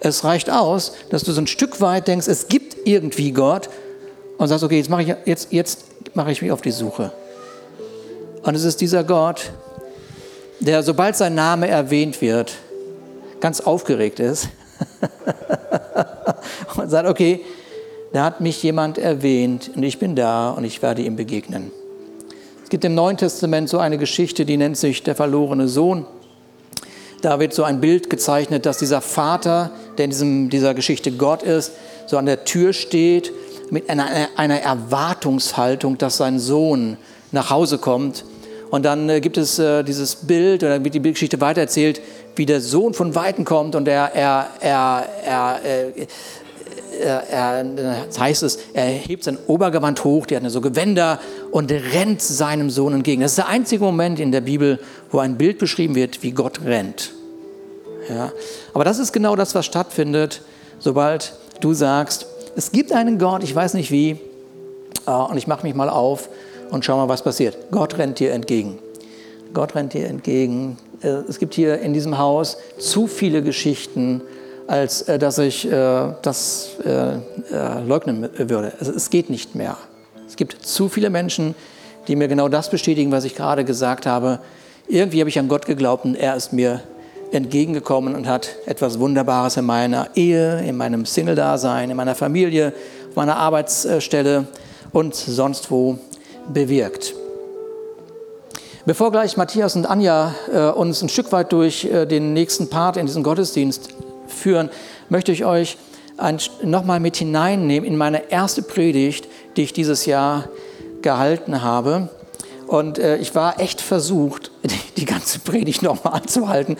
Es 0.00 0.24
reicht 0.24 0.50
aus, 0.50 0.92
dass 1.10 1.24
du 1.24 1.32
so 1.32 1.40
ein 1.40 1.46
Stück 1.46 1.80
weit 1.80 2.08
denkst, 2.08 2.28
es 2.28 2.48
gibt 2.48 2.76
irgendwie 2.86 3.32
Gott 3.32 3.68
und 4.38 4.48
sagst, 4.48 4.64
okay, 4.64 4.78
jetzt 4.78 4.90
mache 4.90 5.02
ich, 5.02 5.14
jetzt, 5.24 5.52
jetzt 5.52 5.84
mache 6.14 6.30
ich 6.30 6.40
mich 6.40 6.52
auf 6.52 6.60
die 6.60 6.70
Suche. 6.70 7.12
Und 8.48 8.54
es 8.54 8.64
ist 8.64 8.80
dieser 8.80 9.04
Gott, 9.04 9.52
der, 10.58 10.82
sobald 10.82 11.14
sein 11.16 11.34
Name 11.34 11.68
erwähnt 11.68 12.22
wird, 12.22 12.54
ganz 13.40 13.60
aufgeregt 13.60 14.20
ist 14.20 14.48
und 16.78 16.88
sagt, 16.88 17.10
okay, 17.10 17.42
da 18.14 18.24
hat 18.24 18.40
mich 18.40 18.62
jemand 18.62 18.96
erwähnt 18.96 19.72
und 19.76 19.82
ich 19.82 19.98
bin 19.98 20.16
da 20.16 20.48
und 20.48 20.64
ich 20.64 20.80
werde 20.80 21.02
ihm 21.02 21.14
begegnen. 21.14 21.70
Es 22.64 22.70
gibt 22.70 22.86
im 22.86 22.94
Neuen 22.94 23.18
Testament 23.18 23.68
so 23.68 23.80
eine 23.80 23.98
Geschichte, 23.98 24.46
die 24.46 24.56
nennt 24.56 24.78
sich 24.78 25.02
der 25.02 25.14
verlorene 25.14 25.68
Sohn. 25.68 26.06
Da 27.20 27.40
wird 27.40 27.52
so 27.52 27.64
ein 27.64 27.82
Bild 27.82 28.08
gezeichnet, 28.08 28.64
dass 28.64 28.78
dieser 28.78 29.02
Vater, 29.02 29.72
der 29.98 30.06
in 30.06 30.10
diesem, 30.10 30.48
dieser 30.48 30.72
Geschichte 30.72 31.12
Gott 31.12 31.42
ist, 31.42 31.72
so 32.06 32.16
an 32.16 32.24
der 32.24 32.46
Tür 32.46 32.72
steht 32.72 33.30
mit 33.68 33.90
einer, 33.90 34.08
einer 34.36 34.62
Erwartungshaltung, 34.62 35.98
dass 35.98 36.16
sein 36.16 36.38
Sohn 36.38 36.96
nach 37.30 37.50
Hause 37.50 37.76
kommt 37.76 38.24
und 38.70 38.84
dann 38.84 39.08
äh, 39.08 39.20
gibt 39.20 39.38
es 39.38 39.58
äh, 39.58 39.82
dieses 39.82 40.16
Bild, 40.16 40.62
oder 40.62 40.82
wird 40.82 40.94
die 40.94 41.00
Bildgeschichte 41.00 41.40
weitererzählt, 41.40 42.00
wie 42.36 42.46
der 42.46 42.60
Sohn 42.60 42.94
von 42.94 43.14
Weitem 43.14 43.44
kommt 43.44 43.74
und 43.74 43.88
er, 43.88 44.14
er, 44.14 44.46
er, 44.60 45.06
er, 45.24 45.60
äh, 45.64 46.06
er, 47.00 47.28
er, 47.30 47.64
das 47.64 48.18
heißt 48.18 48.42
es, 48.42 48.58
er 48.74 48.86
hebt 48.86 49.24
sein 49.24 49.38
Obergewand 49.46 50.04
hoch, 50.04 50.26
die 50.26 50.36
hat 50.36 50.42
so 50.50 50.60
Gewänder 50.60 51.20
und 51.50 51.70
rennt 51.70 52.20
seinem 52.20 52.70
Sohn 52.70 52.94
entgegen. 52.94 53.22
Das 53.22 53.32
ist 53.32 53.38
der 53.38 53.48
einzige 53.48 53.82
Moment 53.84 54.20
in 54.20 54.32
der 54.32 54.40
Bibel, 54.40 54.78
wo 55.10 55.18
ein 55.18 55.36
Bild 55.36 55.58
beschrieben 55.58 55.94
wird, 55.94 56.22
wie 56.22 56.32
Gott 56.32 56.60
rennt. 56.64 57.12
Ja. 58.08 58.32
Aber 58.74 58.84
das 58.84 58.98
ist 58.98 59.12
genau 59.12 59.36
das, 59.36 59.54
was 59.54 59.66
stattfindet, 59.66 60.42
sobald 60.78 61.34
du 61.60 61.72
sagst, 61.74 62.26
es 62.56 62.72
gibt 62.72 62.92
einen 62.92 63.18
Gott, 63.18 63.42
ich 63.42 63.54
weiß 63.54 63.74
nicht 63.74 63.90
wie, 63.90 64.18
und 65.06 65.36
ich 65.36 65.46
mache 65.46 65.66
mich 65.66 65.74
mal 65.74 65.88
auf 65.88 66.28
und 66.70 66.84
schau 66.84 66.96
mal, 66.96 67.08
was 67.08 67.22
passiert. 67.22 67.56
Gott 67.70 67.98
rennt 67.98 68.18
dir 68.18 68.32
entgegen. 68.32 68.78
Gott 69.54 69.74
rennt 69.74 69.94
dir 69.94 70.06
entgegen. 70.06 70.76
Äh, 71.02 71.08
es 71.28 71.38
gibt 71.38 71.54
hier 71.54 71.78
in 71.80 71.92
diesem 71.92 72.18
Haus 72.18 72.56
zu 72.78 73.06
viele 73.06 73.42
Geschichten, 73.42 74.20
als 74.66 75.02
äh, 75.02 75.18
dass 75.18 75.38
ich 75.38 75.70
äh, 75.70 76.12
das 76.22 76.70
leugnen 77.86 78.28
würde. 78.36 78.72
Es 78.80 79.10
geht 79.10 79.30
nicht 79.30 79.54
mehr. 79.54 79.76
Es 80.26 80.36
gibt 80.36 80.52
zu 80.64 80.88
viele 80.88 81.10
Menschen, 81.10 81.54
die 82.06 82.16
mir 82.16 82.28
genau 82.28 82.48
das 82.48 82.70
bestätigen, 82.70 83.10
was 83.10 83.24
ich 83.24 83.34
gerade 83.34 83.64
gesagt 83.64 84.06
habe. 84.06 84.40
Irgendwie 84.86 85.20
habe 85.20 85.28
ich 85.28 85.38
an 85.38 85.48
Gott 85.48 85.66
geglaubt 85.66 86.04
und 86.04 86.14
er 86.14 86.36
ist 86.36 86.52
mir 86.52 86.82
entgegengekommen 87.32 88.14
und 88.14 88.26
hat 88.26 88.56
etwas 88.66 88.98
Wunderbares 88.98 89.56
in 89.56 89.66
meiner 89.66 90.08
Ehe, 90.14 90.62
in 90.66 90.76
meinem 90.76 91.04
Single-Dasein, 91.04 91.90
in 91.90 91.96
meiner 91.96 92.14
Familie, 92.14 92.72
auf 93.10 93.16
meiner 93.16 93.36
Arbeitsstelle 93.36 94.46
und 94.92 95.14
sonst 95.14 95.70
wo 95.70 95.98
bewirkt. 96.52 97.14
Bevor 98.86 99.10
gleich 99.10 99.36
Matthias 99.36 99.76
und 99.76 99.86
Anja 99.86 100.34
äh, 100.52 100.70
uns 100.70 101.02
ein 101.02 101.08
Stück 101.08 101.30
weit 101.30 101.52
durch 101.52 101.84
äh, 101.84 102.06
den 102.06 102.32
nächsten 102.32 102.70
Part 102.70 102.96
in 102.96 103.06
diesem 103.06 103.22
Gottesdienst 103.22 103.90
führen, 104.26 104.70
möchte 105.10 105.32
ich 105.32 105.44
euch 105.44 105.76
nochmal 106.62 106.98
mit 106.98 107.16
hineinnehmen 107.16 107.88
in 107.88 107.96
meine 107.96 108.30
erste 108.30 108.62
Predigt, 108.62 109.28
die 109.56 109.62
ich 109.62 109.72
dieses 109.72 110.06
Jahr 110.06 110.48
gehalten 111.02 111.62
habe. 111.62 112.08
Und 112.66 112.98
äh, 112.98 113.18
ich 113.18 113.34
war 113.34 113.60
echt 113.60 113.80
versucht, 113.80 114.50
die, 114.62 115.00
die 115.00 115.04
ganze 115.04 115.38
Predigt 115.38 115.82
nochmal 115.82 116.14
anzuhalten, 116.14 116.76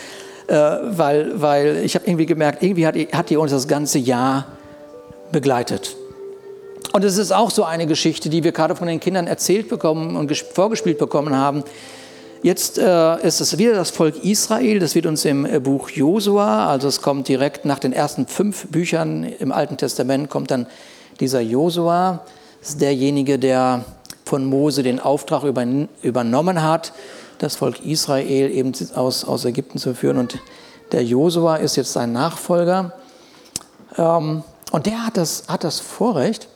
äh, 0.48 0.54
weil, 0.54 1.40
weil 1.40 1.76
ich 1.84 1.94
habe 1.94 2.06
irgendwie 2.06 2.26
gemerkt, 2.26 2.62
irgendwie 2.62 2.86
hat, 2.86 2.96
hat 2.96 3.30
die 3.30 3.36
uns 3.36 3.52
das 3.52 3.68
ganze 3.68 3.98
Jahr 3.98 4.46
begleitet. 5.30 5.96
Und 6.92 7.04
es 7.04 7.18
ist 7.18 7.32
auch 7.32 7.50
so 7.50 7.64
eine 7.64 7.86
Geschichte, 7.86 8.28
die 8.28 8.44
wir 8.44 8.52
gerade 8.52 8.74
von 8.76 8.86
den 8.86 9.00
Kindern 9.00 9.26
erzählt 9.26 9.68
bekommen 9.68 10.16
und 10.16 10.34
vorgespielt 10.36 10.98
bekommen 10.98 11.36
haben. 11.36 11.64
Jetzt 12.42 12.78
äh, 12.78 13.26
ist 13.26 13.40
es 13.40 13.58
wieder 13.58 13.74
das 13.74 13.90
Volk 13.90 14.24
Israel, 14.24 14.78
das 14.78 14.94
wird 14.94 15.06
uns 15.06 15.24
im 15.24 15.44
äh, 15.44 15.58
Buch 15.58 15.90
Josua, 15.90 16.68
also 16.68 16.86
es 16.86 17.02
kommt 17.02 17.26
direkt 17.26 17.64
nach 17.64 17.80
den 17.80 17.92
ersten 17.92 18.28
fünf 18.28 18.68
Büchern 18.68 19.24
im 19.24 19.50
Alten 19.50 19.76
Testament, 19.76 20.30
kommt 20.30 20.52
dann 20.52 20.68
dieser 21.18 21.40
Josua, 21.40 22.20
ist 22.62 22.80
derjenige, 22.80 23.40
der 23.40 23.84
von 24.24 24.44
Mose 24.44 24.84
den 24.84 25.00
Auftrag 25.00 25.42
übernommen 26.02 26.62
hat, 26.62 26.92
das 27.38 27.56
Volk 27.56 27.84
Israel 27.84 28.50
eben 28.52 28.72
aus, 28.94 29.24
aus 29.24 29.44
Ägypten 29.44 29.78
zu 29.78 29.94
führen. 29.94 30.18
Und 30.18 30.38
der 30.92 31.02
Josua 31.02 31.56
ist 31.56 31.76
jetzt 31.76 31.92
sein 31.92 32.12
Nachfolger. 32.12 32.92
Ähm, 33.96 34.44
und 34.70 34.86
der 34.86 35.06
hat 35.06 35.16
das, 35.16 35.44
hat 35.48 35.64
das 35.64 35.80
Vorrecht, 35.80 36.48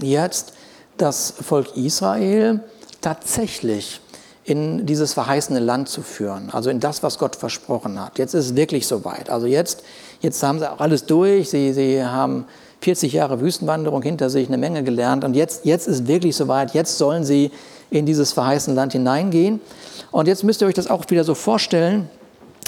jetzt 0.00 0.52
das 0.96 1.34
Volk 1.40 1.76
Israel 1.76 2.60
tatsächlich 3.00 4.00
in 4.44 4.84
dieses 4.84 5.14
verheißene 5.14 5.58
Land 5.58 5.88
zu 5.88 6.02
führen, 6.02 6.50
also 6.50 6.68
in 6.68 6.78
das, 6.78 7.02
was 7.02 7.18
Gott 7.18 7.34
versprochen 7.34 8.00
hat. 8.00 8.18
Jetzt 8.18 8.34
ist 8.34 8.46
es 8.46 8.56
wirklich 8.56 8.86
soweit. 8.86 9.30
Also 9.30 9.46
jetzt, 9.46 9.82
jetzt 10.20 10.42
haben 10.42 10.58
sie 10.58 10.70
auch 10.70 10.80
alles 10.80 11.06
durch. 11.06 11.48
Sie, 11.48 11.72
sie 11.72 12.04
haben 12.04 12.44
40 12.82 13.14
Jahre 13.14 13.40
Wüstenwanderung 13.40 14.02
hinter 14.02 14.28
sich, 14.28 14.48
eine 14.48 14.58
Menge 14.58 14.84
gelernt. 14.84 15.24
Und 15.24 15.34
jetzt, 15.34 15.64
jetzt 15.64 15.88
ist 15.88 16.06
wirklich 16.06 16.36
soweit. 16.36 16.74
Jetzt 16.74 16.98
sollen 16.98 17.24
sie 17.24 17.50
in 17.90 18.04
dieses 18.04 18.32
verheißene 18.32 18.76
Land 18.76 18.92
hineingehen. 18.92 19.60
Und 20.10 20.28
jetzt 20.28 20.44
müsst 20.44 20.60
ihr 20.60 20.66
euch 20.66 20.74
das 20.74 20.90
auch 20.90 21.08
wieder 21.08 21.24
so 21.24 21.34
vorstellen, 21.34 22.10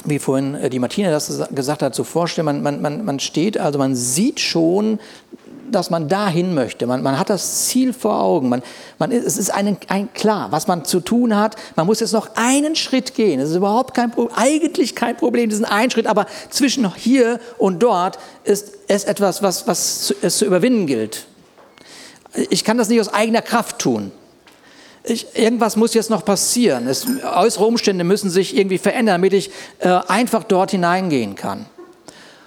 wie 0.04 0.18
vorhin 0.18 0.54
äh, 0.54 0.70
die 0.70 0.78
Martina 0.78 1.10
das 1.10 1.42
gesagt 1.50 1.82
hat, 1.82 1.94
so 1.94 2.04
vorstellen, 2.04 2.62
man, 2.62 2.80
man, 2.80 3.04
man, 3.04 3.20
steht, 3.20 3.58
also 3.58 3.78
man 3.78 3.94
sieht 3.94 4.40
schon 4.40 4.98
dass 5.70 5.90
man 5.90 6.08
dahin 6.08 6.54
möchte. 6.54 6.86
Man, 6.86 7.02
man 7.02 7.18
hat 7.18 7.30
das 7.30 7.66
Ziel 7.66 7.92
vor 7.92 8.20
Augen. 8.20 8.48
Man, 8.48 8.62
man, 8.98 9.12
es 9.12 9.36
ist 9.36 9.50
ein, 9.50 9.76
ein, 9.88 10.12
klar, 10.12 10.48
was 10.50 10.66
man 10.66 10.84
zu 10.84 11.00
tun 11.00 11.36
hat. 11.36 11.56
Man 11.76 11.86
muss 11.86 12.00
jetzt 12.00 12.12
noch 12.12 12.30
einen 12.34 12.76
Schritt 12.76 13.14
gehen. 13.14 13.40
Das 13.40 13.50
ist 13.50 13.56
überhaupt 13.56 13.94
kein 13.94 14.10
Problem, 14.10 14.36
eigentlich 14.36 14.94
kein 14.94 15.16
Problem, 15.16 15.50
diesen 15.50 15.64
einen 15.64 15.90
Schritt. 15.90 16.06
Aber 16.06 16.26
zwischen 16.50 16.92
hier 16.94 17.40
und 17.58 17.82
dort 17.82 18.18
ist 18.44 18.74
es 18.88 19.04
etwas, 19.04 19.42
was, 19.42 19.66
was 19.66 20.14
es 20.22 20.38
zu 20.38 20.44
überwinden 20.44 20.86
gilt. 20.86 21.26
Ich 22.50 22.64
kann 22.64 22.78
das 22.78 22.88
nicht 22.88 23.00
aus 23.00 23.12
eigener 23.12 23.42
Kraft 23.42 23.78
tun. 23.78 24.12
Ich, 25.08 25.26
irgendwas 25.34 25.76
muss 25.76 25.94
jetzt 25.94 26.10
noch 26.10 26.25
passieren. 26.25 26.88
Es, 26.88 27.06
äußere 27.36 27.64
Umstände 27.64 28.02
müssen 28.02 28.28
sich 28.28 28.56
irgendwie 28.56 28.78
verändern, 28.78 29.20
damit 29.20 29.32
ich 29.32 29.50
äh, 29.78 29.88
einfach 29.88 30.42
dort 30.42 30.72
hineingehen 30.72 31.36
kann. 31.36 31.66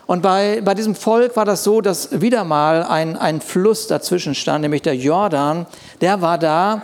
Und 0.07 0.21
bei, 0.23 0.61
bei 0.65 0.73
diesem 0.73 0.95
Volk 0.95 1.35
war 1.35 1.45
das 1.45 1.63
so, 1.63 1.81
dass 1.81 2.19
wieder 2.19 2.43
mal 2.43 2.83
ein, 2.83 3.15
ein 3.15 3.41
Fluss 3.41 3.87
dazwischen 3.87 4.35
stand, 4.35 4.63
nämlich 4.63 4.81
der 4.81 4.95
Jordan. 4.95 5.67
Der 6.01 6.21
war 6.21 6.37
da 6.37 6.81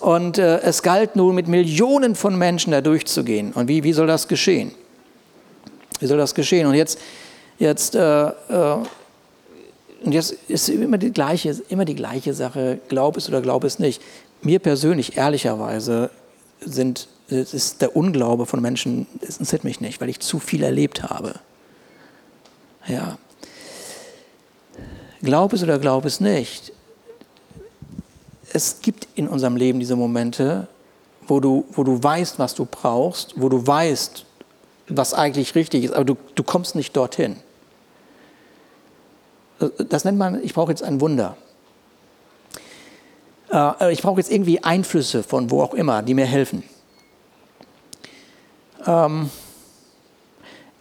und 0.00 0.38
äh, 0.38 0.58
es 0.60 0.82
galt 0.82 1.16
nun, 1.16 1.34
mit 1.34 1.48
Millionen 1.48 2.14
von 2.14 2.36
Menschen 2.36 2.72
da 2.72 2.80
durchzugehen. 2.80 3.52
Und 3.52 3.68
wie, 3.68 3.84
wie 3.84 3.92
soll 3.92 4.06
das 4.06 4.28
geschehen? 4.28 4.72
Wie 6.00 6.06
soll 6.06 6.18
das 6.18 6.34
geschehen? 6.34 6.66
Und 6.66 6.74
jetzt, 6.74 6.98
jetzt, 7.58 7.94
äh, 7.94 8.26
äh, 8.26 8.32
und 10.04 10.12
jetzt 10.12 10.32
ist 10.48 10.68
immer 10.68 10.98
die, 10.98 11.12
gleiche, 11.12 11.56
immer 11.68 11.84
die 11.84 11.96
gleiche 11.96 12.34
Sache, 12.34 12.78
glaub 12.88 13.16
es 13.16 13.28
oder 13.28 13.40
glaub 13.40 13.64
es 13.64 13.78
nicht. 13.78 14.02
Mir 14.42 14.58
persönlich, 14.58 15.16
ehrlicherweise, 15.16 16.10
sind, 16.60 17.08
ist 17.28 17.82
der 17.82 17.96
Unglaube 17.96 18.46
von 18.46 18.60
Menschen, 18.60 19.06
es 19.20 19.38
interessiert 19.38 19.64
mich 19.64 19.80
nicht, 19.80 20.00
weil 20.00 20.08
ich 20.08 20.20
zu 20.20 20.38
viel 20.38 20.62
erlebt 20.62 21.02
habe. 21.02 21.34
Ja. 22.86 23.18
Glaub 25.22 25.52
es 25.52 25.62
oder 25.62 25.78
glaub 25.78 26.04
es 26.04 26.20
nicht. 26.20 26.72
Es 28.52 28.80
gibt 28.80 29.08
in 29.14 29.28
unserem 29.28 29.56
Leben 29.56 29.78
diese 29.78 29.96
Momente, 29.96 30.68
wo 31.26 31.40
du, 31.40 31.66
wo 31.72 31.84
du 31.84 32.02
weißt, 32.02 32.38
was 32.38 32.54
du 32.54 32.64
brauchst, 32.64 33.34
wo 33.36 33.48
du 33.48 33.66
weißt, 33.66 34.24
was 34.88 35.12
eigentlich 35.12 35.54
richtig 35.54 35.84
ist, 35.84 35.92
aber 35.94 36.04
du, 36.04 36.16
du 36.34 36.42
kommst 36.42 36.74
nicht 36.74 36.96
dorthin. 36.96 37.36
Das 39.88 40.04
nennt 40.04 40.18
man, 40.18 40.42
ich 40.42 40.54
brauche 40.54 40.70
jetzt 40.70 40.82
ein 40.82 41.00
Wunder. 41.00 41.36
Äh, 43.52 43.92
ich 43.92 44.02
brauche 44.02 44.20
jetzt 44.20 44.30
irgendwie 44.30 44.62
Einflüsse 44.62 45.22
von 45.22 45.50
wo 45.50 45.62
auch 45.62 45.74
immer, 45.74 46.02
die 46.02 46.14
mir 46.14 46.26
helfen. 46.26 46.62
Ähm, 48.86 49.30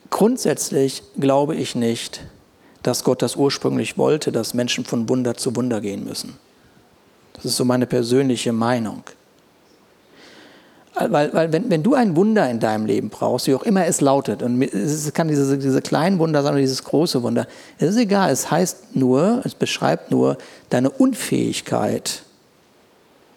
Grundsätzlich 0.10 1.04
glaube 1.20 1.56
ich 1.56 1.76
nicht, 1.76 2.22
dass 2.84 3.04
Gott 3.04 3.22
das 3.22 3.36
ursprünglich 3.36 3.98
wollte, 3.98 4.32
dass 4.32 4.54
Menschen 4.54 4.86
von 4.86 5.10
Wunder 5.10 5.36
zu 5.36 5.56
Wunder 5.56 5.82
gehen 5.82 6.06
müssen. 6.06 6.38
Das 7.34 7.46
ist 7.46 7.58
so 7.58 7.66
meine 7.66 7.86
persönliche 7.86 8.54
Meinung. 8.54 9.04
Weil, 10.96 11.32
weil 11.34 11.54
wenn, 11.54 11.70
wenn, 11.70 11.84
du 11.84 11.94
ein 11.94 12.16
Wunder 12.16 12.50
in 12.50 12.60
deinem 12.60 12.88
Leben 12.88 13.10
brauchst, 13.10 13.46
wie 13.46 13.54
auch 13.54 13.62
immer 13.62 13.86
es 13.86 14.02
lautet, 14.02 14.42
und 14.42 14.60
es 14.64 15.14
kann 15.14 15.28
diese, 15.28 15.60
diese 15.60 15.82
kleinen 15.84 16.18
Wunder 16.18 16.42
sein 16.42 16.54
oder 16.54 16.62
dieses 16.62 16.84
große 16.84 17.22
Wunder, 17.22 17.46
es 17.78 17.90
ist 17.90 17.98
egal, 17.98 18.32
es 18.32 18.50
heißt 18.50 18.96
nur, 18.96 19.42
es 19.44 19.54
beschreibt 19.54 20.10
nur 20.10 20.40
deine 20.72 20.90
Unfähigkeit, 20.90 22.24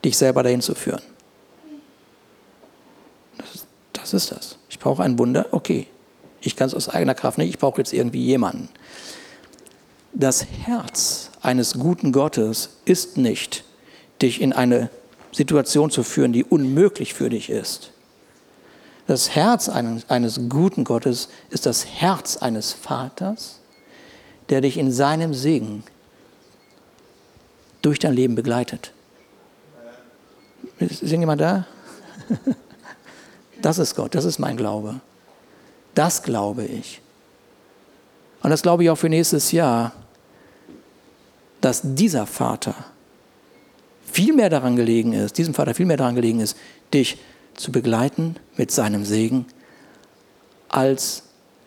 dich 0.05 0.17
selber 0.17 0.43
dahin 0.43 0.61
zu 0.61 0.75
führen. 0.75 1.03
Das, 3.39 3.67
das 3.93 4.15
ist 4.15 4.33
das. 4.33 4.59
Ich 4.69 4.79
brauche 4.79 5.03
ein 5.03 5.19
Wunder, 5.19 5.47
okay, 5.53 5.87
ich 6.41 6.57
kann 6.57 6.69
es 6.69 6.75
aus 6.75 6.89
eigener 6.89 7.15
Kraft 7.15 7.39
nicht, 7.39 7.51
ich 7.51 7.59
brauche 7.59 7.79
jetzt 7.79 7.93
irgendwie 7.93 8.25
jemanden. 8.25 8.69
Das 10.13 10.45
Herz 10.45 11.31
eines 11.43 11.75
guten 11.75 12.13
Gottes 12.13 12.71
ist 12.85 13.17
nicht, 13.17 13.65
dich 14.23 14.41
in 14.41 14.53
eine 14.53 14.91
Situation 15.33 15.91
zu 15.91 16.03
führen, 16.03 16.33
die 16.33 16.45
unmöglich 16.45 17.15
für 17.15 17.31
dich 17.31 17.51
ist. 17.51 17.93
Das 19.07 19.31
Herz 19.35 19.69
eines, 19.69 20.09
eines 20.09 20.49
guten 20.49 20.85
Gottes 20.85 21.29
ist 21.51 21.67
das 21.67 21.87
Herz 21.87 22.37
eines 22.37 22.73
Vaters, 22.73 23.61
der 24.49 24.61
dich 24.61 24.77
in 24.77 24.93
seinem 24.93 25.35
Segen 25.35 25.85
durch 27.83 27.99
dein 27.99 28.15
Leben 28.15 28.35
begleitet. 28.35 28.93
Ist 30.81 31.03
jemand 31.03 31.41
da? 31.41 31.67
Das 33.63 33.79
ist 33.79 33.95
Gott, 33.95 34.15
das 34.15 34.25
ist 34.25 34.39
mein 34.39 34.57
Glaube. 34.57 35.01
Das 35.95 36.23
glaube 36.23 36.65
ich. 36.65 37.01
Und 38.43 38.51
das 38.51 38.63
glaube 38.63 38.85
ich 38.85 38.91
auch 38.91 38.97
für 38.97 39.09
nächstes 39.09 39.53
Jahr, 39.53 39.93
dass 41.61 41.83
dieser 41.85 42.27
Vater 42.27 42.75
viel 44.11 44.33
mehr 44.33 44.49
daran 44.49 44.77
gelegen 44.77 45.13
ist, 45.13 45.37
diesem 45.37 45.55
Vater 45.55 45.75
viel 45.75 45.87
mehr 45.87 45.99
daran 45.99 46.15
gelegen 46.15 46.41
ist, 46.41 46.57
dich 46.93 47.19
zu 47.55 47.71
begleiten 47.71 48.37
mit 48.57 48.71
seinem 48.71 49.05
Segen, 49.05 49.45
als 50.69 51.25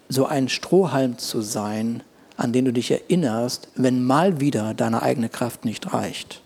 so 0.10 0.26
ein 0.26 0.50
Strohhalm 0.50 1.18
zu 1.18 1.42
sein, 1.42 2.02
an 2.38 2.54
den 2.54 2.66
du 2.66 2.74
dich 2.74 2.90
erinnerst, 2.90 3.68
wenn 3.76 4.04
mal 4.04 4.40
wieder 4.40 4.74
deine 4.74 5.04
eigene 5.04 5.30
Kraft 5.30 5.66
nicht 5.66 5.94
reicht. 5.94 6.43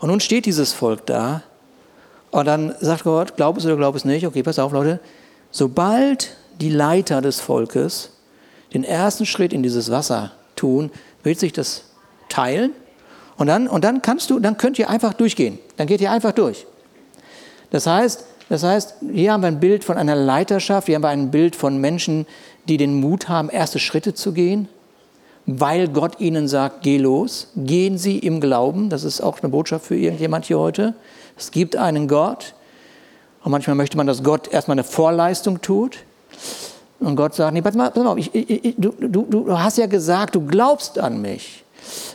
Und 0.00 0.08
nun 0.08 0.20
steht 0.20 0.46
dieses 0.46 0.72
Volk 0.72 1.06
da 1.06 1.42
und 2.30 2.46
dann 2.46 2.74
sagt 2.80 3.04
Gott, 3.04 3.36
glaub 3.36 3.56
es 3.58 3.66
oder 3.66 3.76
glaub 3.76 3.94
es 3.94 4.04
nicht, 4.04 4.26
okay, 4.26 4.42
pass 4.42 4.58
auf 4.58 4.72
Leute, 4.72 5.00
Sobald 5.50 6.36
die 6.60 6.70
Leiter 6.70 7.20
des 7.20 7.40
Volkes 7.40 8.10
den 8.72 8.84
ersten 8.84 9.26
Schritt 9.26 9.52
in 9.52 9.62
dieses 9.62 9.90
Wasser 9.90 10.32
tun, 10.54 10.90
wird 11.22 11.40
sich 11.40 11.52
das 11.52 11.84
teilen 12.28 12.72
und 13.36 13.48
dann, 13.48 13.66
und 13.66 13.82
dann 13.82 14.02
kannst 14.02 14.30
du, 14.30 14.38
dann 14.38 14.56
könnt 14.56 14.78
ihr 14.78 14.88
einfach 14.88 15.14
durchgehen. 15.14 15.58
Dann 15.76 15.86
geht 15.86 16.00
ihr 16.00 16.12
einfach 16.12 16.32
durch. 16.32 16.66
Das 17.70 17.86
heißt, 17.86 18.24
das 18.48 18.62
heißt, 18.62 18.96
hier 19.12 19.32
haben 19.32 19.42
wir 19.42 19.48
ein 19.48 19.60
Bild 19.60 19.82
von 19.82 19.96
einer 19.96 20.14
Leiterschaft, 20.14 20.86
hier 20.86 20.96
haben 20.96 21.02
wir 21.02 21.08
ein 21.08 21.30
Bild 21.30 21.56
von 21.56 21.78
Menschen, 21.78 22.26
die 22.68 22.76
den 22.76 22.94
Mut 22.94 23.28
haben, 23.28 23.48
erste 23.48 23.78
Schritte 23.78 24.14
zu 24.14 24.32
gehen. 24.32 24.68
Weil 25.46 25.88
Gott 25.88 26.20
ihnen 26.20 26.48
sagt, 26.48 26.82
geh 26.82 26.98
los, 26.98 27.48
gehen 27.56 27.98
Sie 27.98 28.18
im 28.18 28.40
Glauben. 28.40 28.88
Das 28.88 29.04
ist 29.04 29.20
auch 29.20 29.40
eine 29.40 29.50
Botschaft 29.50 29.86
für 29.86 29.96
irgendjemand 29.96 30.46
hier 30.46 30.58
heute. 30.58 30.94
Es 31.36 31.50
gibt 31.50 31.76
einen 31.76 32.08
Gott. 32.08 32.54
Und 33.42 33.52
manchmal 33.52 33.76
möchte 33.76 33.96
man, 33.96 34.06
dass 34.06 34.22
Gott 34.22 34.52
erstmal 34.52 34.74
eine 34.74 34.84
Vorleistung 34.84 35.60
tut. 35.60 35.98
Und 37.00 37.16
Gott 37.16 37.34
sagt, 37.34 37.54
nee, 37.54 37.62
pass 37.62 37.74
mal, 37.74 37.90
pass 37.90 38.04
mal 38.04 38.18
ich, 38.18 38.34
ich, 38.34 38.74
du, 38.76 38.90
du, 38.90 39.24
du 39.24 39.58
hast 39.58 39.78
ja 39.78 39.86
gesagt, 39.86 40.34
du 40.34 40.46
glaubst 40.46 40.98
an 40.98 41.20
mich. 41.20 41.64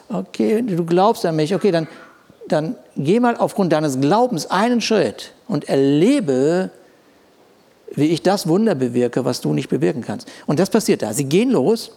Okay, 0.10 0.62
du 0.62 0.86
glaubst 0.86 1.26
an 1.26 1.36
mich. 1.36 1.56
Okay, 1.56 1.72
dann, 1.72 1.88
dann 2.48 2.76
geh 2.96 3.20
mal 3.20 3.36
aufgrund 3.36 3.74
deines 3.74 4.00
Glaubens 4.00 4.46
einen 4.52 4.82
Schritt 4.82 5.32
und 5.48 5.68
erlebe, 5.68 6.70
wie 7.96 8.06
ich 8.06 8.22
das 8.22 8.48
Wunder 8.48 8.76
bewirke, 8.76 9.26
was 9.26 9.42
du 9.42 9.54
nicht 9.54 9.70
bewirken 9.70 10.02
kannst. 10.02 10.28
Und 10.46 10.60
das 10.60 10.70
passiert 10.70 11.02
da. 11.02 11.14
Sie 11.14 11.26
gehen 11.26 11.50
los 11.50 11.92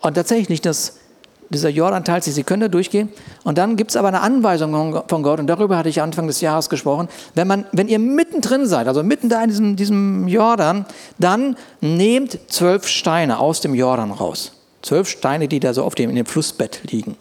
und 0.00 0.14
tatsächlich, 0.14 0.60
das, 0.60 0.98
dieser 1.50 1.70
Jordan 1.70 2.04
teilt 2.04 2.24
sich, 2.24 2.34
sie 2.34 2.42
können 2.42 2.60
da 2.60 2.68
durchgehen. 2.68 3.08
Und 3.44 3.58
dann 3.58 3.76
gibt 3.76 3.90
es 3.90 3.96
aber 3.96 4.08
eine 4.08 4.20
Anweisung 4.20 5.02
von 5.08 5.22
Gott, 5.22 5.40
und 5.40 5.46
darüber 5.46 5.76
hatte 5.76 5.88
ich 5.88 6.02
Anfang 6.02 6.26
des 6.26 6.40
Jahres 6.40 6.68
gesprochen. 6.68 7.08
Wenn, 7.34 7.48
man, 7.48 7.64
wenn 7.72 7.88
ihr 7.88 7.98
mittendrin 7.98 8.66
seid, 8.66 8.86
also 8.86 9.02
mitten 9.02 9.28
da 9.28 9.42
in 9.42 9.48
diesem, 9.48 9.76
diesem 9.76 10.28
Jordan, 10.28 10.86
dann 11.18 11.56
nehmt 11.80 12.38
zwölf 12.48 12.86
Steine 12.86 13.38
aus 13.38 13.60
dem 13.60 13.74
Jordan 13.74 14.10
raus. 14.10 14.52
Zwölf 14.82 15.08
Steine, 15.08 15.48
die 15.48 15.60
da 15.60 15.74
so 15.74 15.84
auf 15.84 15.94
dem, 15.94 16.10
in 16.10 16.16
dem 16.16 16.26
Flussbett 16.26 16.80
liegen. 16.90 17.16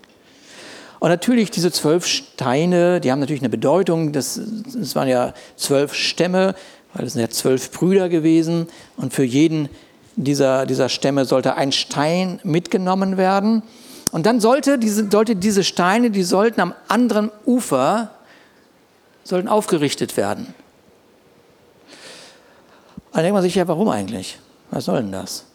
Und 0.99 1.09
natürlich 1.09 1.51
diese 1.51 1.71
zwölf 1.71 2.05
Steine, 2.05 2.99
die 2.99 3.11
haben 3.11 3.19
natürlich 3.19 3.41
eine 3.41 3.49
Bedeutung. 3.49 4.13
Das, 4.13 4.39
das 4.73 4.95
waren 4.95 5.07
ja 5.07 5.33
zwölf 5.55 5.93
Stämme, 5.93 6.55
weil 6.93 7.05
es 7.05 7.13
sind 7.13 7.21
ja 7.21 7.29
zwölf 7.29 7.71
Brüder 7.71 8.09
gewesen. 8.09 8.67
Und 8.97 9.13
für 9.13 9.23
jeden 9.23 9.69
dieser, 10.17 10.65
dieser 10.65 10.89
Stämme 10.89 11.25
sollte 11.25 11.55
ein 11.55 11.71
Stein 11.71 12.39
mitgenommen 12.43 13.17
werden. 13.17 13.63
Und 14.11 14.25
dann 14.25 14.39
sollte 14.41 14.77
diese, 14.77 15.09
sollte 15.09 15.35
diese 15.35 15.63
Steine, 15.63 16.11
die 16.11 16.23
sollten 16.23 16.59
am 16.59 16.73
anderen 16.87 17.31
Ufer, 17.45 18.11
sollten 19.23 19.47
aufgerichtet 19.47 20.17
werden. 20.17 20.53
dann 23.13 23.23
denkt 23.23 23.33
man 23.33 23.43
sich 23.43 23.55
ja, 23.55 23.67
warum 23.67 23.89
eigentlich? 23.89 24.39
Was 24.71 24.85
soll 24.85 25.01
denn 25.01 25.11
das? 25.11 25.45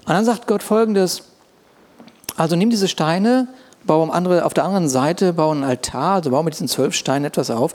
Und 0.00 0.14
dann 0.14 0.24
sagt 0.24 0.46
Gott 0.46 0.62
folgendes, 0.62 1.22
also 2.36 2.56
nimm 2.56 2.70
diese 2.70 2.88
Steine, 2.88 3.48
bau 3.84 4.02
andere, 4.10 4.44
auf 4.44 4.54
der 4.54 4.64
anderen 4.64 4.88
Seite, 4.88 5.32
bau 5.32 5.52
einen 5.52 5.62
Altar, 5.62 6.14
also 6.14 6.30
bau 6.30 6.42
mit 6.42 6.54
diesen 6.54 6.68
zwölf 6.68 6.94
Steinen 6.94 7.26
etwas 7.26 7.50
auf 7.50 7.72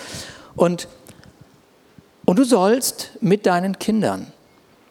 und 0.55 0.87
und 2.25 2.39
du 2.39 2.43
sollst 2.43 3.11
mit 3.21 3.45
deinen 3.45 3.79
Kindern, 3.79 4.27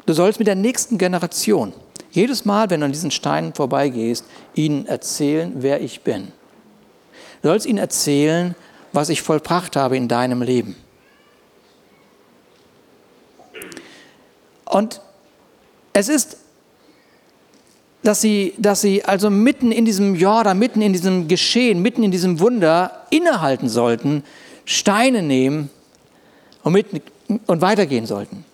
du 0.07 0.13
sollst 0.13 0.39
mit 0.39 0.49
der 0.49 0.55
nächsten 0.55 0.99
Generation, 0.99 1.73
jedes 2.11 2.45
Mal, 2.45 2.71
wenn 2.71 2.81
du 2.81 2.87
an 2.87 2.93
diesen 2.93 3.11
Steinen 3.11 3.55
vorbeigehst, 3.55 4.25
ihnen 4.55 4.87
erzählen, 4.87 5.53
wer 5.57 5.81
ich 5.81 6.03
bin. 6.03 6.29
Du 7.43 7.49
sollst 7.49 7.67
ihnen 7.67 7.79
erzählen, 7.79 8.55
was 8.93 9.09
ich 9.09 9.21
vollbracht 9.21 9.75
habe 9.75 9.97
in 9.97 10.07
deinem 10.07 10.41
Leben. 10.41 10.77
Und 14.65 15.01
es 15.93 16.09
ist, 16.09 16.39
dass 18.03 18.21
sie, 18.21 18.55
dass 18.59 18.81
sie 18.81 19.05
also 19.05 19.31
mitten 19.31 19.73
in 19.73 19.85
diesem 19.85 20.15
Jordan, 20.15 20.59
mitten 20.59 20.83
in 20.83 20.93
diesem 20.93 21.27
Geschehen, 21.27 21.83
mitten 21.83 22.03
in 22.03 22.11
diesem 22.11 22.39
Wunder 22.39 23.07
innehalten 23.11 23.69
sollten, 23.69 24.25
Steine 24.65 25.23
nehmen 25.23 25.71
und 26.63 26.73
mit 26.73 26.87
und 27.47 27.61
weitergehen 27.61 28.07
sollten. 28.07 28.45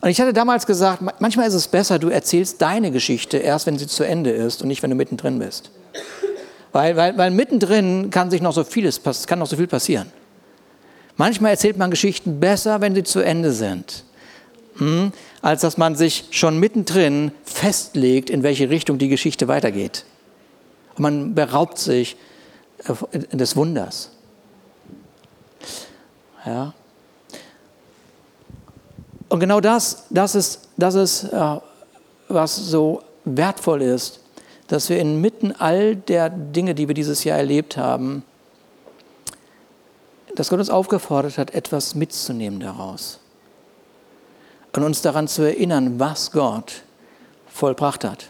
Und 0.00 0.08
ich 0.08 0.20
hatte 0.20 0.32
damals 0.32 0.66
gesagt, 0.66 1.00
manchmal 1.20 1.46
ist 1.46 1.54
es 1.54 1.68
besser, 1.68 1.98
du 2.00 2.08
erzählst 2.08 2.60
deine 2.60 2.90
Geschichte 2.90 3.38
erst, 3.38 3.66
wenn 3.66 3.78
sie 3.78 3.86
zu 3.86 4.02
Ende 4.02 4.30
ist 4.30 4.60
und 4.60 4.68
nicht, 4.68 4.82
wenn 4.82 4.90
du 4.90 4.96
mittendrin 4.96 5.38
bist. 5.38 5.70
Weil, 6.72 6.96
weil, 6.96 7.16
weil 7.16 7.30
mittendrin 7.30 8.10
kann 8.10 8.30
sich 8.30 8.42
noch 8.42 8.52
so 8.52 8.64
vieles, 8.64 9.00
kann 9.26 9.38
noch 9.38 9.46
so 9.46 9.56
viel 9.56 9.68
passieren. 9.68 10.10
Manchmal 11.16 11.52
erzählt 11.52 11.76
man 11.76 11.90
Geschichten 11.90 12.40
besser, 12.40 12.80
wenn 12.80 12.94
sie 12.94 13.04
zu 13.04 13.20
Ende 13.20 13.52
sind, 13.52 14.04
hm, 14.76 15.12
als 15.40 15.60
dass 15.60 15.76
man 15.76 15.94
sich 15.94 16.24
schon 16.30 16.58
mittendrin 16.58 17.30
festlegt, 17.44 18.30
in 18.30 18.42
welche 18.42 18.70
Richtung 18.70 18.98
die 18.98 19.08
Geschichte 19.08 19.46
weitergeht. 19.46 20.04
Und 20.96 21.02
man 21.02 21.34
beraubt 21.34 21.78
sich 21.78 22.16
äh, 23.12 23.36
des 23.36 23.54
Wunders. 23.54 24.10
Ja. 26.44 26.74
Und 29.32 29.40
genau 29.40 29.62
das, 29.62 30.04
das 30.10 30.34
ist, 30.34 30.68
das 30.76 30.94
ist 30.94 31.24
äh, 31.24 31.56
was 32.28 32.54
so 32.54 33.02
wertvoll 33.24 33.80
ist, 33.80 34.20
dass 34.66 34.90
wir 34.90 34.98
inmitten 34.98 35.52
all 35.58 35.96
der 35.96 36.28
Dinge, 36.28 36.74
die 36.74 36.86
wir 36.86 36.94
dieses 36.94 37.24
Jahr 37.24 37.38
erlebt 37.38 37.78
haben, 37.78 38.24
dass 40.36 40.50
Gott 40.50 40.58
uns 40.58 40.68
aufgefordert 40.68 41.38
hat, 41.38 41.54
etwas 41.54 41.94
mitzunehmen 41.94 42.60
daraus. 42.60 43.20
Und 44.76 44.82
uns 44.82 45.00
daran 45.00 45.28
zu 45.28 45.44
erinnern, 45.44 45.98
was 45.98 46.30
Gott 46.30 46.82
vollbracht 47.46 48.04
hat. 48.04 48.28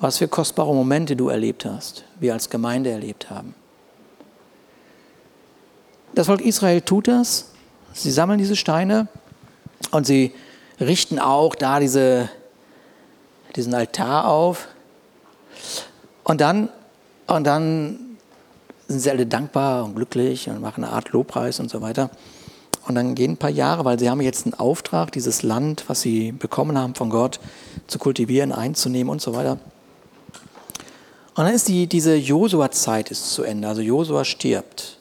Was 0.00 0.16
für 0.16 0.28
kostbare 0.28 0.72
Momente 0.72 1.16
du 1.16 1.28
erlebt 1.28 1.66
hast, 1.66 2.04
wir 2.18 2.32
als 2.32 2.48
Gemeinde 2.48 2.88
erlebt 2.88 3.28
haben. 3.28 3.54
Das 6.14 6.28
Volk 6.28 6.40
Israel 6.40 6.80
tut 6.80 7.08
das. 7.08 7.50
Sie 7.92 8.10
sammeln 8.10 8.38
diese 8.38 8.56
Steine 8.56 9.08
und 9.90 10.06
sie 10.06 10.32
richten 10.80 11.18
auch 11.18 11.54
da 11.54 11.80
diese, 11.80 12.28
diesen 13.56 13.74
Altar 13.74 14.28
auf. 14.28 14.68
Und 16.24 16.40
dann, 16.40 16.68
und 17.26 17.44
dann 17.44 17.98
sind 18.86 19.00
sie 19.00 19.10
alle 19.10 19.26
dankbar 19.26 19.84
und 19.84 19.96
glücklich 19.96 20.48
und 20.48 20.60
machen 20.60 20.84
eine 20.84 20.92
Art 20.92 21.10
Lobpreis 21.10 21.60
und 21.60 21.70
so 21.70 21.80
weiter. 21.80 22.10
Und 22.86 22.94
dann 22.94 23.14
gehen 23.14 23.32
ein 23.32 23.36
paar 23.36 23.50
Jahre, 23.50 23.84
weil 23.84 23.98
sie 23.98 24.08
haben 24.08 24.20
jetzt 24.22 24.46
einen 24.46 24.54
Auftrag, 24.54 25.12
dieses 25.12 25.42
Land, 25.42 25.84
was 25.88 26.00
sie 26.00 26.32
bekommen 26.32 26.78
haben 26.78 26.94
von 26.94 27.10
Gott, 27.10 27.38
zu 27.86 27.98
kultivieren, 27.98 28.50
einzunehmen 28.50 29.10
und 29.10 29.20
so 29.20 29.34
weiter. 29.34 29.58
Und 31.34 31.44
dann 31.44 31.54
ist 31.54 31.68
die, 31.68 31.86
diese 31.86 32.16
Josua-Zeit 32.16 33.08
zu 33.08 33.42
Ende. 33.42 33.68
Also 33.68 33.82
Josua 33.82 34.24
stirbt. 34.24 34.97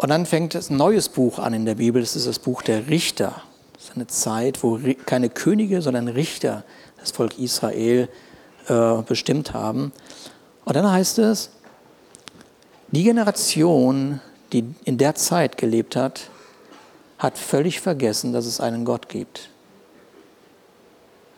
Und 0.00 0.08
dann 0.08 0.24
fängt 0.24 0.54
ein 0.54 0.76
neues 0.78 1.10
Buch 1.10 1.38
an 1.38 1.52
in 1.52 1.66
der 1.66 1.74
Bibel, 1.74 2.00
das 2.00 2.16
ist 2.16 2.26
das 2.26 2.38
Buch 2.38 2.62
der 2.62 2.88
Richter. 2.88 3.42
Das 3.74 3.84
ist 3.84 3.96
eine 3.96 4.06
Zeit, 4.06 4.62
wo 4.62 4.80
keine 5.04 5.28
Könige, 5.28 5.82
sondern 5.82 6.08
Richter 6.08 6.64
das 6.98 7.10
Volk 7.10 7.38
Israel 7.38 8.08
äh, 8.68 9.02
bestimmt 9.02 9.52
haben. 9.52 9.92
Und 10.64 10.74
dann 10.74 10.90
heißt 10.90 11.18
es, 11.18 11.50
die 12.90 13.04
Generation, 13.04 14.22
die 14.54 14.74
in 14.84 14.96
der 14.96 15.16
Zeit 15.16 15.58
gelebt 15.58 15.96
hat, 15.96 16.30
hat 17.18 17.36
völlig 17.36 17.82
vergessen, 17.82 18.32
dass 18.32 18.46
es 18.46 18.58
einen 18.58 18.86
Gott 18.86 19.10
gibt. 19.10 19.50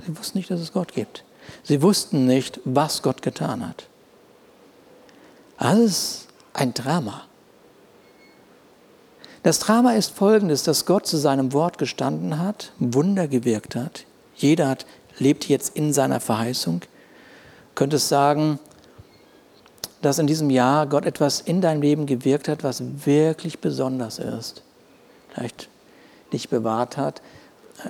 Sie 0.07 0.17
wussten 0.17 0.39
nicht, 0.39 0.53
dass 0.53 0.61
es 0.61 0.73
Gott 0.73 0.93
gibt. 0.93 1.25
Sie 1.65 1.83
wussten 1.83 2.27
nicht, 2.27 2.61
was 2.65 3.03
Gott 3.03 3.23
getan 3.23 3.69
hat. 3.69 3.89
Das 5.59 5.79
ist 5.81 6.29
ein 6.53 6.73
Drama. 6.75 7.25
Das 9.43 9.59
Drama 9.59 9.95
ist 9.95 10.13
folgendes, 10.13 10.63
dass 10.63 10.87
Gott 10.87 11.07
zu 11.07 11.17
seinem 11.17 11.53
Wort 11.53 11.77
gestanden 11.77 12.39
hat, 12.39 12.73
Wunder 12.79 13.27
gewirkt 13.27 13.75
hat. 13.75 14.05
Jeder 14.37 14.69
hat, 14.69 14.87
lebt 15.19 15.49
jetzt 15.49 15.77
in 15.77 15.93
seiner 15.93 16.21
Verheißung. 16.21 16.83
Könnte 17.75 17.97
es 17.97 18.09
sagen, 18.09 18.61
dass 20.01 20.21
in 20.21 20.29
diesem 20.29 20.49
Jahr 20.49 20.87
Gott 20.87 21.07
etwas 21.07 21.41
in 21.41 21.61
deinem 21.61 21.83
Leben 21.83 22.07
gewirkt 22.07 22.47
hat, 22.47 22.63
was 22.63 22.83
wirklich 23.05 23.59
besonders 23.59 24.21
ist. 24.21 24.63
Vielleicht 25.31 25.69
dich 26.33 26.49
bewahrt 26.49 26.97
hat, 26.97 27.21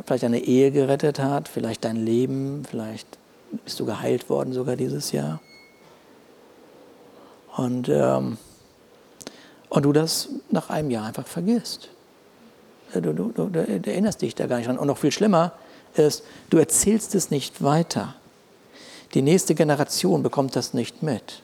vielleicht 0.06 0.22
deine 0.22 0.40
Ehe 0.40 0.70
gerettet 0.70 1.18
hat, 1.18 1.48
vielleicht 1.48 1.84
dein 1.84 1.96
Leben, 1.96 2.64
vielleicht 2.68 3.18
bist 3.64 3.78
du 3.78 3.84
geheilt 3.84 4.30
worden 4.30 4.54
sogar 4.54 4.76
dieses 4.76 5.12
Jahr. 5.12 5.40
Und 7.56 7.90
ähm, 7.90 8.38
und 9.72 9.84
du 9.84 9.92
das 9.94 10.28
nach 10.50 10.68
einem 10.68 10.90
Jahr 10.90 11.06
einfach 11.06 11.26
vergisst. 11.26 11.88
Du, 12.92 13.00
du, 13.00 13.32
du, 13.34 13.48
du 13.48 13.90
erinnerst 13.90 14.20
dich 14.20 14.34
da 14.34 14.46
gar 14.46 14.58
nicht 14.58 14.68
dran. 14.68 14.76
Und 14.76 14.86
noch 14.86 14.98
viel 14.98 15.10
schlimmer 15.10 15.52
ist, 15.94 16.24
du 16.50 16.58
erzählst 16.58 17.14
es 17.14 17.30
nicht 17.30 17.62
weiter. 17.62 18.14
Die 19.14 19.22
nächste 19.22 19.54
Generation 19.54 20.22
bekommt 20.22 20.56
das 20.56 20.74
nicht 20.74 21.02
mit. 21.02 21.42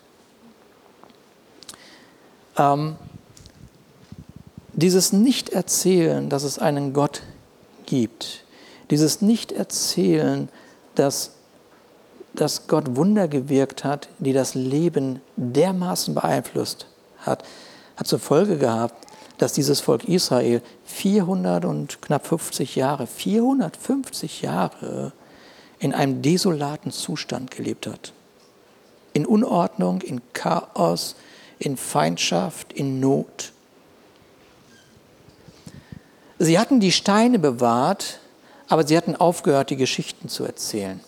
Ähm, 2.59 2.97
dieses 4.75 5.15
Nicht-Erzählen, 5.15 6.29
dass 6.29 6.43
es 6.43 6.59
einen 6.59 6.93
Gott 6.93 7.23
gibt, 7.87 8.45
dieses 8.91 9.23
Nicht-Erzählen, 9.23 10.51
dass, 10.97 11.31
dass 12.35 12.67
Gott 12.67 12.95
Wunder 12.95 13.27
gewirkt 13.27 13.85
hat, 13.85 14.11
die 14.19 14.35
das 14.35 14.55
Leben 14.55 15.23
dermaßen 15.37 16.15
beeinflusst 16.15 16.89
hat, 17.21 17.43
hat 17.99 18.07
zur 18.07 18.21
Folge 18.21 18.57
gehabt, 18.59 18.95
dass 19.39 19.53
dieses 19.53 19.81
Volk 19.81 20.05
Israel 20.05 20.63
400 20.85 21.65
und 21.65 22.01
knapp 22.01 22.27
50 22.27 22.77
Jahre, 22.77 23.09
450 23.09 24.43
Jahre 24.43 25.13
in 25.81 25.93
einem 25.93 26.23
desolaten 26.23 26.93
Zustand 26.93 27.51
gelebt 27.51 27.89
hat. 27.89 28.13
In 29.15 29.27
Unordnung, 29.27 30.01
in 30.01 30.21
Chaos, 30.33 31.17
in 31.59 31.77
Feindschaft, 31.77 32.73
in 32.73 33.01
Not. 33.01 33.53
Sie 36.39 36.59
hatten 36.59 36.79
die 36.79 36.93
Steine 36.93 37.41
bewahrt, 37.41 38.21
aber 38.69 38.87
sie 38.87 38.97
hatten 38.97 39.17
aufgehört, 39.17 39.71
die 39.71 39.77
Geschichten 39.77 40.29
zu 40.29 40.45
erzählen. 40.45 41.01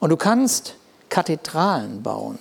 Und 0.00 0.08
du 0.10 0.16
kannst 0.16 0.76
Kathedralen 1.10 2.02
bauen, 2.02 2.38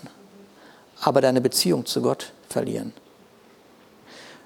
aber 1.01 1.19
deine 1.19 1.41
Beziehung 1.41 1.85
zu 1.85 2.01
Gott 2.01 2.31
verlieren. 2.47 2.93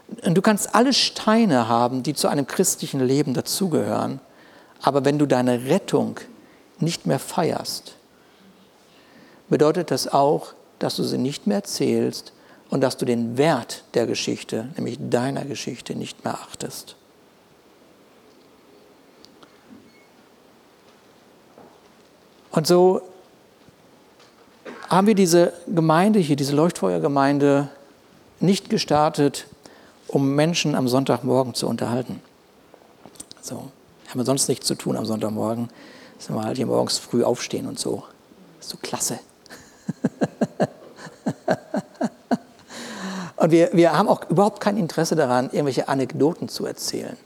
Du 0.07 0.41
kannst 0.41 0.73
alle 0.73 0.93
Steine 0.93 1.67
haben, 1.67 2.01
die 2.03 2.13
zu 2.13 2.27
einem 2.27 2.47
christlichen 2.47 3.01
Leben 3.01 3.33
dazugehören, 3.33 4.21
aber 4.81 5.03
wenn 5.05 5.19
du 5.19 5.25
deine 5.25 5.65
Rettung 5.65 6.19
nicht 6.79 7.05
mehr 7.05 7.19
feierst, 7.19 7.95
bedeutet 9.49 9.91
das 9.91 10.07
auch, 10.07 10.53
dass 10.79 10.95
du 10.95 11.03
sie 11.03 11.17
nicht 11.17 11.47
mehr 11.47 11.57
erzählst 11.57 12.33
und 12.69 12.81
dass 12.81 12.97
du 12.97 13.05
den 13.05 13.37
Wert 13.37 13.83
der 13.93 14.05
Geschichte, 14.05 14.69
nämlich 14.75 14.97
deiner 14.99 15.45
Geschichte, 15.45 15.95
nicht 15.95 16.23
mehr 16.23 16.35
achtest. 16.35 16.95
Und 22.51 22.65
so 22.65 23.01
haben 24.89 25.07
wir 25.07 25.15
diese 25.15 25.53
Gemeinde 25.67 26.19
hier, 26.19 26.35
diese 26.35 26.55
Leuchtfeuergemeinde, 26.55 27.69
nicht 28.39 28.69
gestartet, 28.69 29.47
um 30.07 30.35
Menschen 30.35 30.75
am 30.75 30.87
Sonntagmorgen 30.87 31.53
zu 31.53 31.67
unterhalten. 31.67 32.21
So, 33.41 33.71
haben 34.07 34.19
wir 34.19 34.25
sonst 34.25 34.47
nichts 34.47 34.67
zu 34.67 34.75
tun 34.75 34.95
am 34.95 35.05
Sonntagmorgen. 35.05 35.69
Sind 36.19 36.35
wir 36.35 36.43
halt 36.43 36.57
hier 36.57 36.65
morgens 36.65 36.97
früh 36.97 37.23
aufstehen 37.23 37.67
und 37.67 37.79
so. 37.79 38.03
ist 38.59 38.69
so 38.69 38.77
klasse. 38.81 39.19
und 43.37 43.51
wir, 43.51 43.69
wir 43.73 43.97
haben 43.97 44.07
auch 44.07 44.29
überhaupt 44.29 44.59
kein 44.59 44.77
Interesse 44.77 45.15
daran, 45.15 45.45
irgendwelche 45.45 45.87
Anekdoten 45.87 46.49
zu 46.49 46.65
erzählen. 46.65 47.17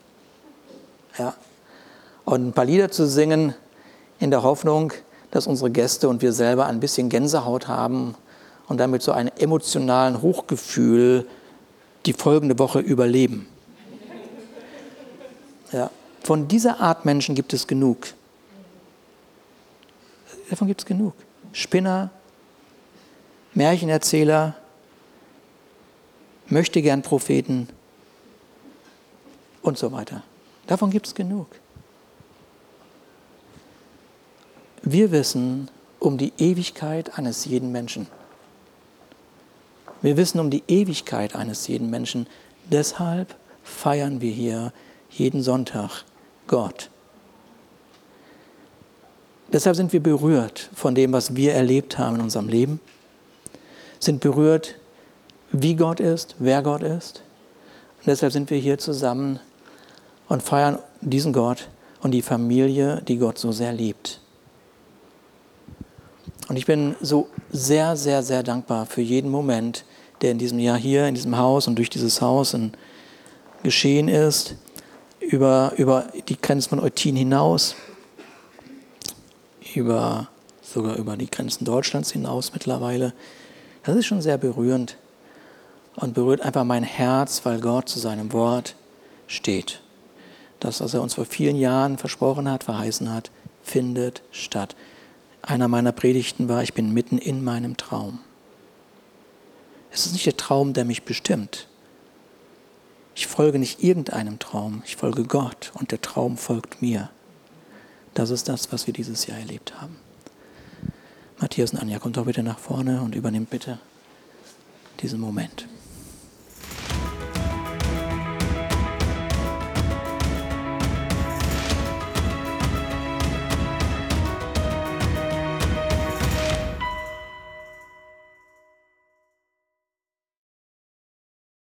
Ja. 1.18 1.34
Und 2.26 2.48
ein 2.48 2.54
paar 2.54 2.66
Lieder 2.66 2.92
zu 2.92 3.08
singen 3.08 3.56
in 4.20 4.32
der 4.32 4.44
Hoffnung, 4.44 4.94
dass 5.32 5.48
unsere 5.48 5.72
Gäste 5.72 6.10
und 6.10 6.22
wir 6.22 6.34
selber 6.34 6.66
ein 6.68 6.80
bisschen 6.80 7.10
Gänsehaut 7.10 7.68
haben 7.68 8.16
und 8.68 8.78
damit 8.78 9.02
so 9.02 9.12
einen 9.12 9.32
emotionalen 9.38 10.22
Hochgefühl 10.22 11.26
die 12.06 12.14
folgende 12.14 12.58
Woche 12.60 12.80
überleben. 12.80 13.48
Ja. 15.72 15.90
Von 16.24 16.48
dieser 16.48 16.80
Art 16.80 17.06
Menschen 17.06 17.36
gibt 17.36 17.54
es 17.54 17.68
genug. 17.68 18.14
Davon 20.50 20.68
gibt 20.68 20.82
es 20.82 20.86
genug. 20.86 21.14
Spinner, 21.54 22.12
Märchenerzähler, 23.54 24.56
möchte 26.48 26.82
gern 26.82 27.02
Propheten 27.02 27.70
und 29.62 29.78
so 29.78 29.92
weiter. 29.92 30.24
Davon 30.68 30.92
gibt 30.92 31.08
es 31.08 31.16
genug. 31.16 31.48
Wir 34.84 35.12
wissen 35.12 35.70
um 36.00 36.18
die 36.18 36.34
Ewigkeit 36.38 37.18
eines 37.18 37.46
jeden 37.46 37.72
Menschen. 37.72 38.08
Wir 40.02 40.18
wissen 40.18 40.40
um 40.40 40.50
die 40.50 40.64
Ewigkeit 40.68 41.36
eines 41.36 41.68
jeden 41.68 41.90
Menschen. 41.90 42.28
Deshalb 42.72 43.36
feiern 43.64 44.22
wir 44.22 44.32
hier 44.32 44.74
jeden 45.10 45.44
Sonntag 45.44 46.04
Gott. 46.48 46.90
Deshalb 49.54 49.76
sind 49.76 49.94
wir 49.94 50.02
berührt 50.02 50.70
von 50.74 50.96
dem, 50.96 51.12
was 51.12 51.36
wir 51.36 51.54
erlebt 51.54 51.98
haben 51.98 52.16
in 52.16 52.22
unserem 52.22 52.48
Leben, 52.48 52.80
sind 54.00 54.22
berührt, 54.22 54.76
wie 55.52 55.76
Gott 55.76 56.00
ist, 56.00 56.36
wer 56.40 56.64
Gott 56.64 56.82
ist. 56.82 57.22
Und 58.00 58.08
deshalb 58.08 58.32
sind 58.32 58.50
wir 58.50 58.58
hier 58.58 58.78
zusammen 58.78 59.40
und 60.30 60.42
feiern 60.42 60.80
diesen 61.02 61.34
Gott 61.34 61.68
und 62.02 62.12
die 62.12 62.22
Familie, 62.22 63.02
die 63.08 63.18
Gott 63.18 63.38
so 63.38 63.52
sehr 63.52 63.74
liebt. 63.74 64.22
Und 66.48 66.56
ich 66.56 66.66
bin 66.66 66.96
so 67.02 67.28
sehr, 67.52 67.96
sehr, 67.96 68.24
sehr 68.24 68.44
dankbar 68.44 68.86
für 68.86 69.02
jeden 69.02 69.30
Moment, 69.30 69.84
der 70.22 70.32
in 70.32 70.38
diesem 70.38 70.60
Jahr 70.60 70.78
hier, 70.78 71.08
in 71.08 71.16
diesem 71.16 71.38
Haus 71.38 71.68
und 71.68 71.76
durch 71.76 71.90
dieses 71.90 72.22
Haus 72.22 72.56
geschehen 73.64 74.08
ist, 74.08 74.56
über, 75.20 75.74
über 75.78 76.08
die 76.28 76.40
Grenzen 76.40 76.70
von 76.70 76.80
Eutin 76.80 77.16
hinaus, 77.16 77.76
über, 79.76 80.28
sogar 80.62 80.98
über 80.98 81.18
die 81.18 81.30
Grenzen 81.30 81.66
Deutschlands 81.66 82.12
hinaus 82.12 82.54
mittlerweile. 82.54 83.14
Das 83.84 83.96
ist 83.96 84.06
schon 84.06 84.22
sehr 84.22 84.38
berührend 84.38 84.98
und 85.96 86.14
berührt 86.14 86.42
einfach 86.42 86.64
mein 86.64 86.84
Herz, 86.84 87.42
weil 87.44 87.60
Gott 87.60 87.90
zu 87.90 88.00
seinem 88.00 88.34
Wort 88.34 88.76
steht. 89.28 89.82
Das, 90.60 90.82
was 90.82 90.94
er 90.94 91.02
uns 91.02 91.16
vor 91.16 91.26
vielen 91.26 91.56
Jahren 91.56 91.98
versprochen 91.98 92.50
hat, 92.50 92.64
verheißen 92.64 93.12
hat, 93.12 93.32
findet 93.64 94.22
statt. 94.32 94.76
Einer 95.42 95.68
meiner 95.68 95.92
Predigten 95.92 96.50
war, 96.50 96.62
ich 96.62 96.74
bin 96.74 96.94
mitten 96.94 97.18
in 97.18 97.44
meinem 97.44 97.78
Traum. 97.78 98.20
Es 99.92 100.06
ist 100.06 100.14
nicht 100.14 100.26
der 100.26 100.38
Traum, 100.38 100.74
der 100.74 100.86
mich 100.86 101.04
bestimmt. 101.04 101.68
Ich 103.14 103.28
folge 103.28 103.60
nicht 103.60 103.84
irgendeinem 103.84 104.40
Traum, 104.40 104.84
ich 104.86 104.96
folge 104.96 105.26
Gott 105.26 105.72
und 105.76 105.92
der 105.92 106.02
Traum 106.02 106.38
folgt 106.38 106.82
mir. 106.82 107.10
Das 108.14 108.30
ist 108.30 108.48
das, 108.48 108.72
was 108.72 108.88
wir 108.88 108.94
dieses 108.94 109.28
Jahr 109.28 109.38
erlebt 109.38 109.80
haben. 109.82 109.98
Matthias 111.40 111.74
und 111.74 111.80
Anja, 111.80 112.00
kommt 112.00 112.18
doch 112.18 112.26
bitte 112.26 112.44
nach 112.44 112.60
vorne 112.60 113.02
und 113.02 113.16
übernimmt 113.16 113.50
bitte 113.50 113.80
diesen 115.02 115.20
Moment. 115.20 115.68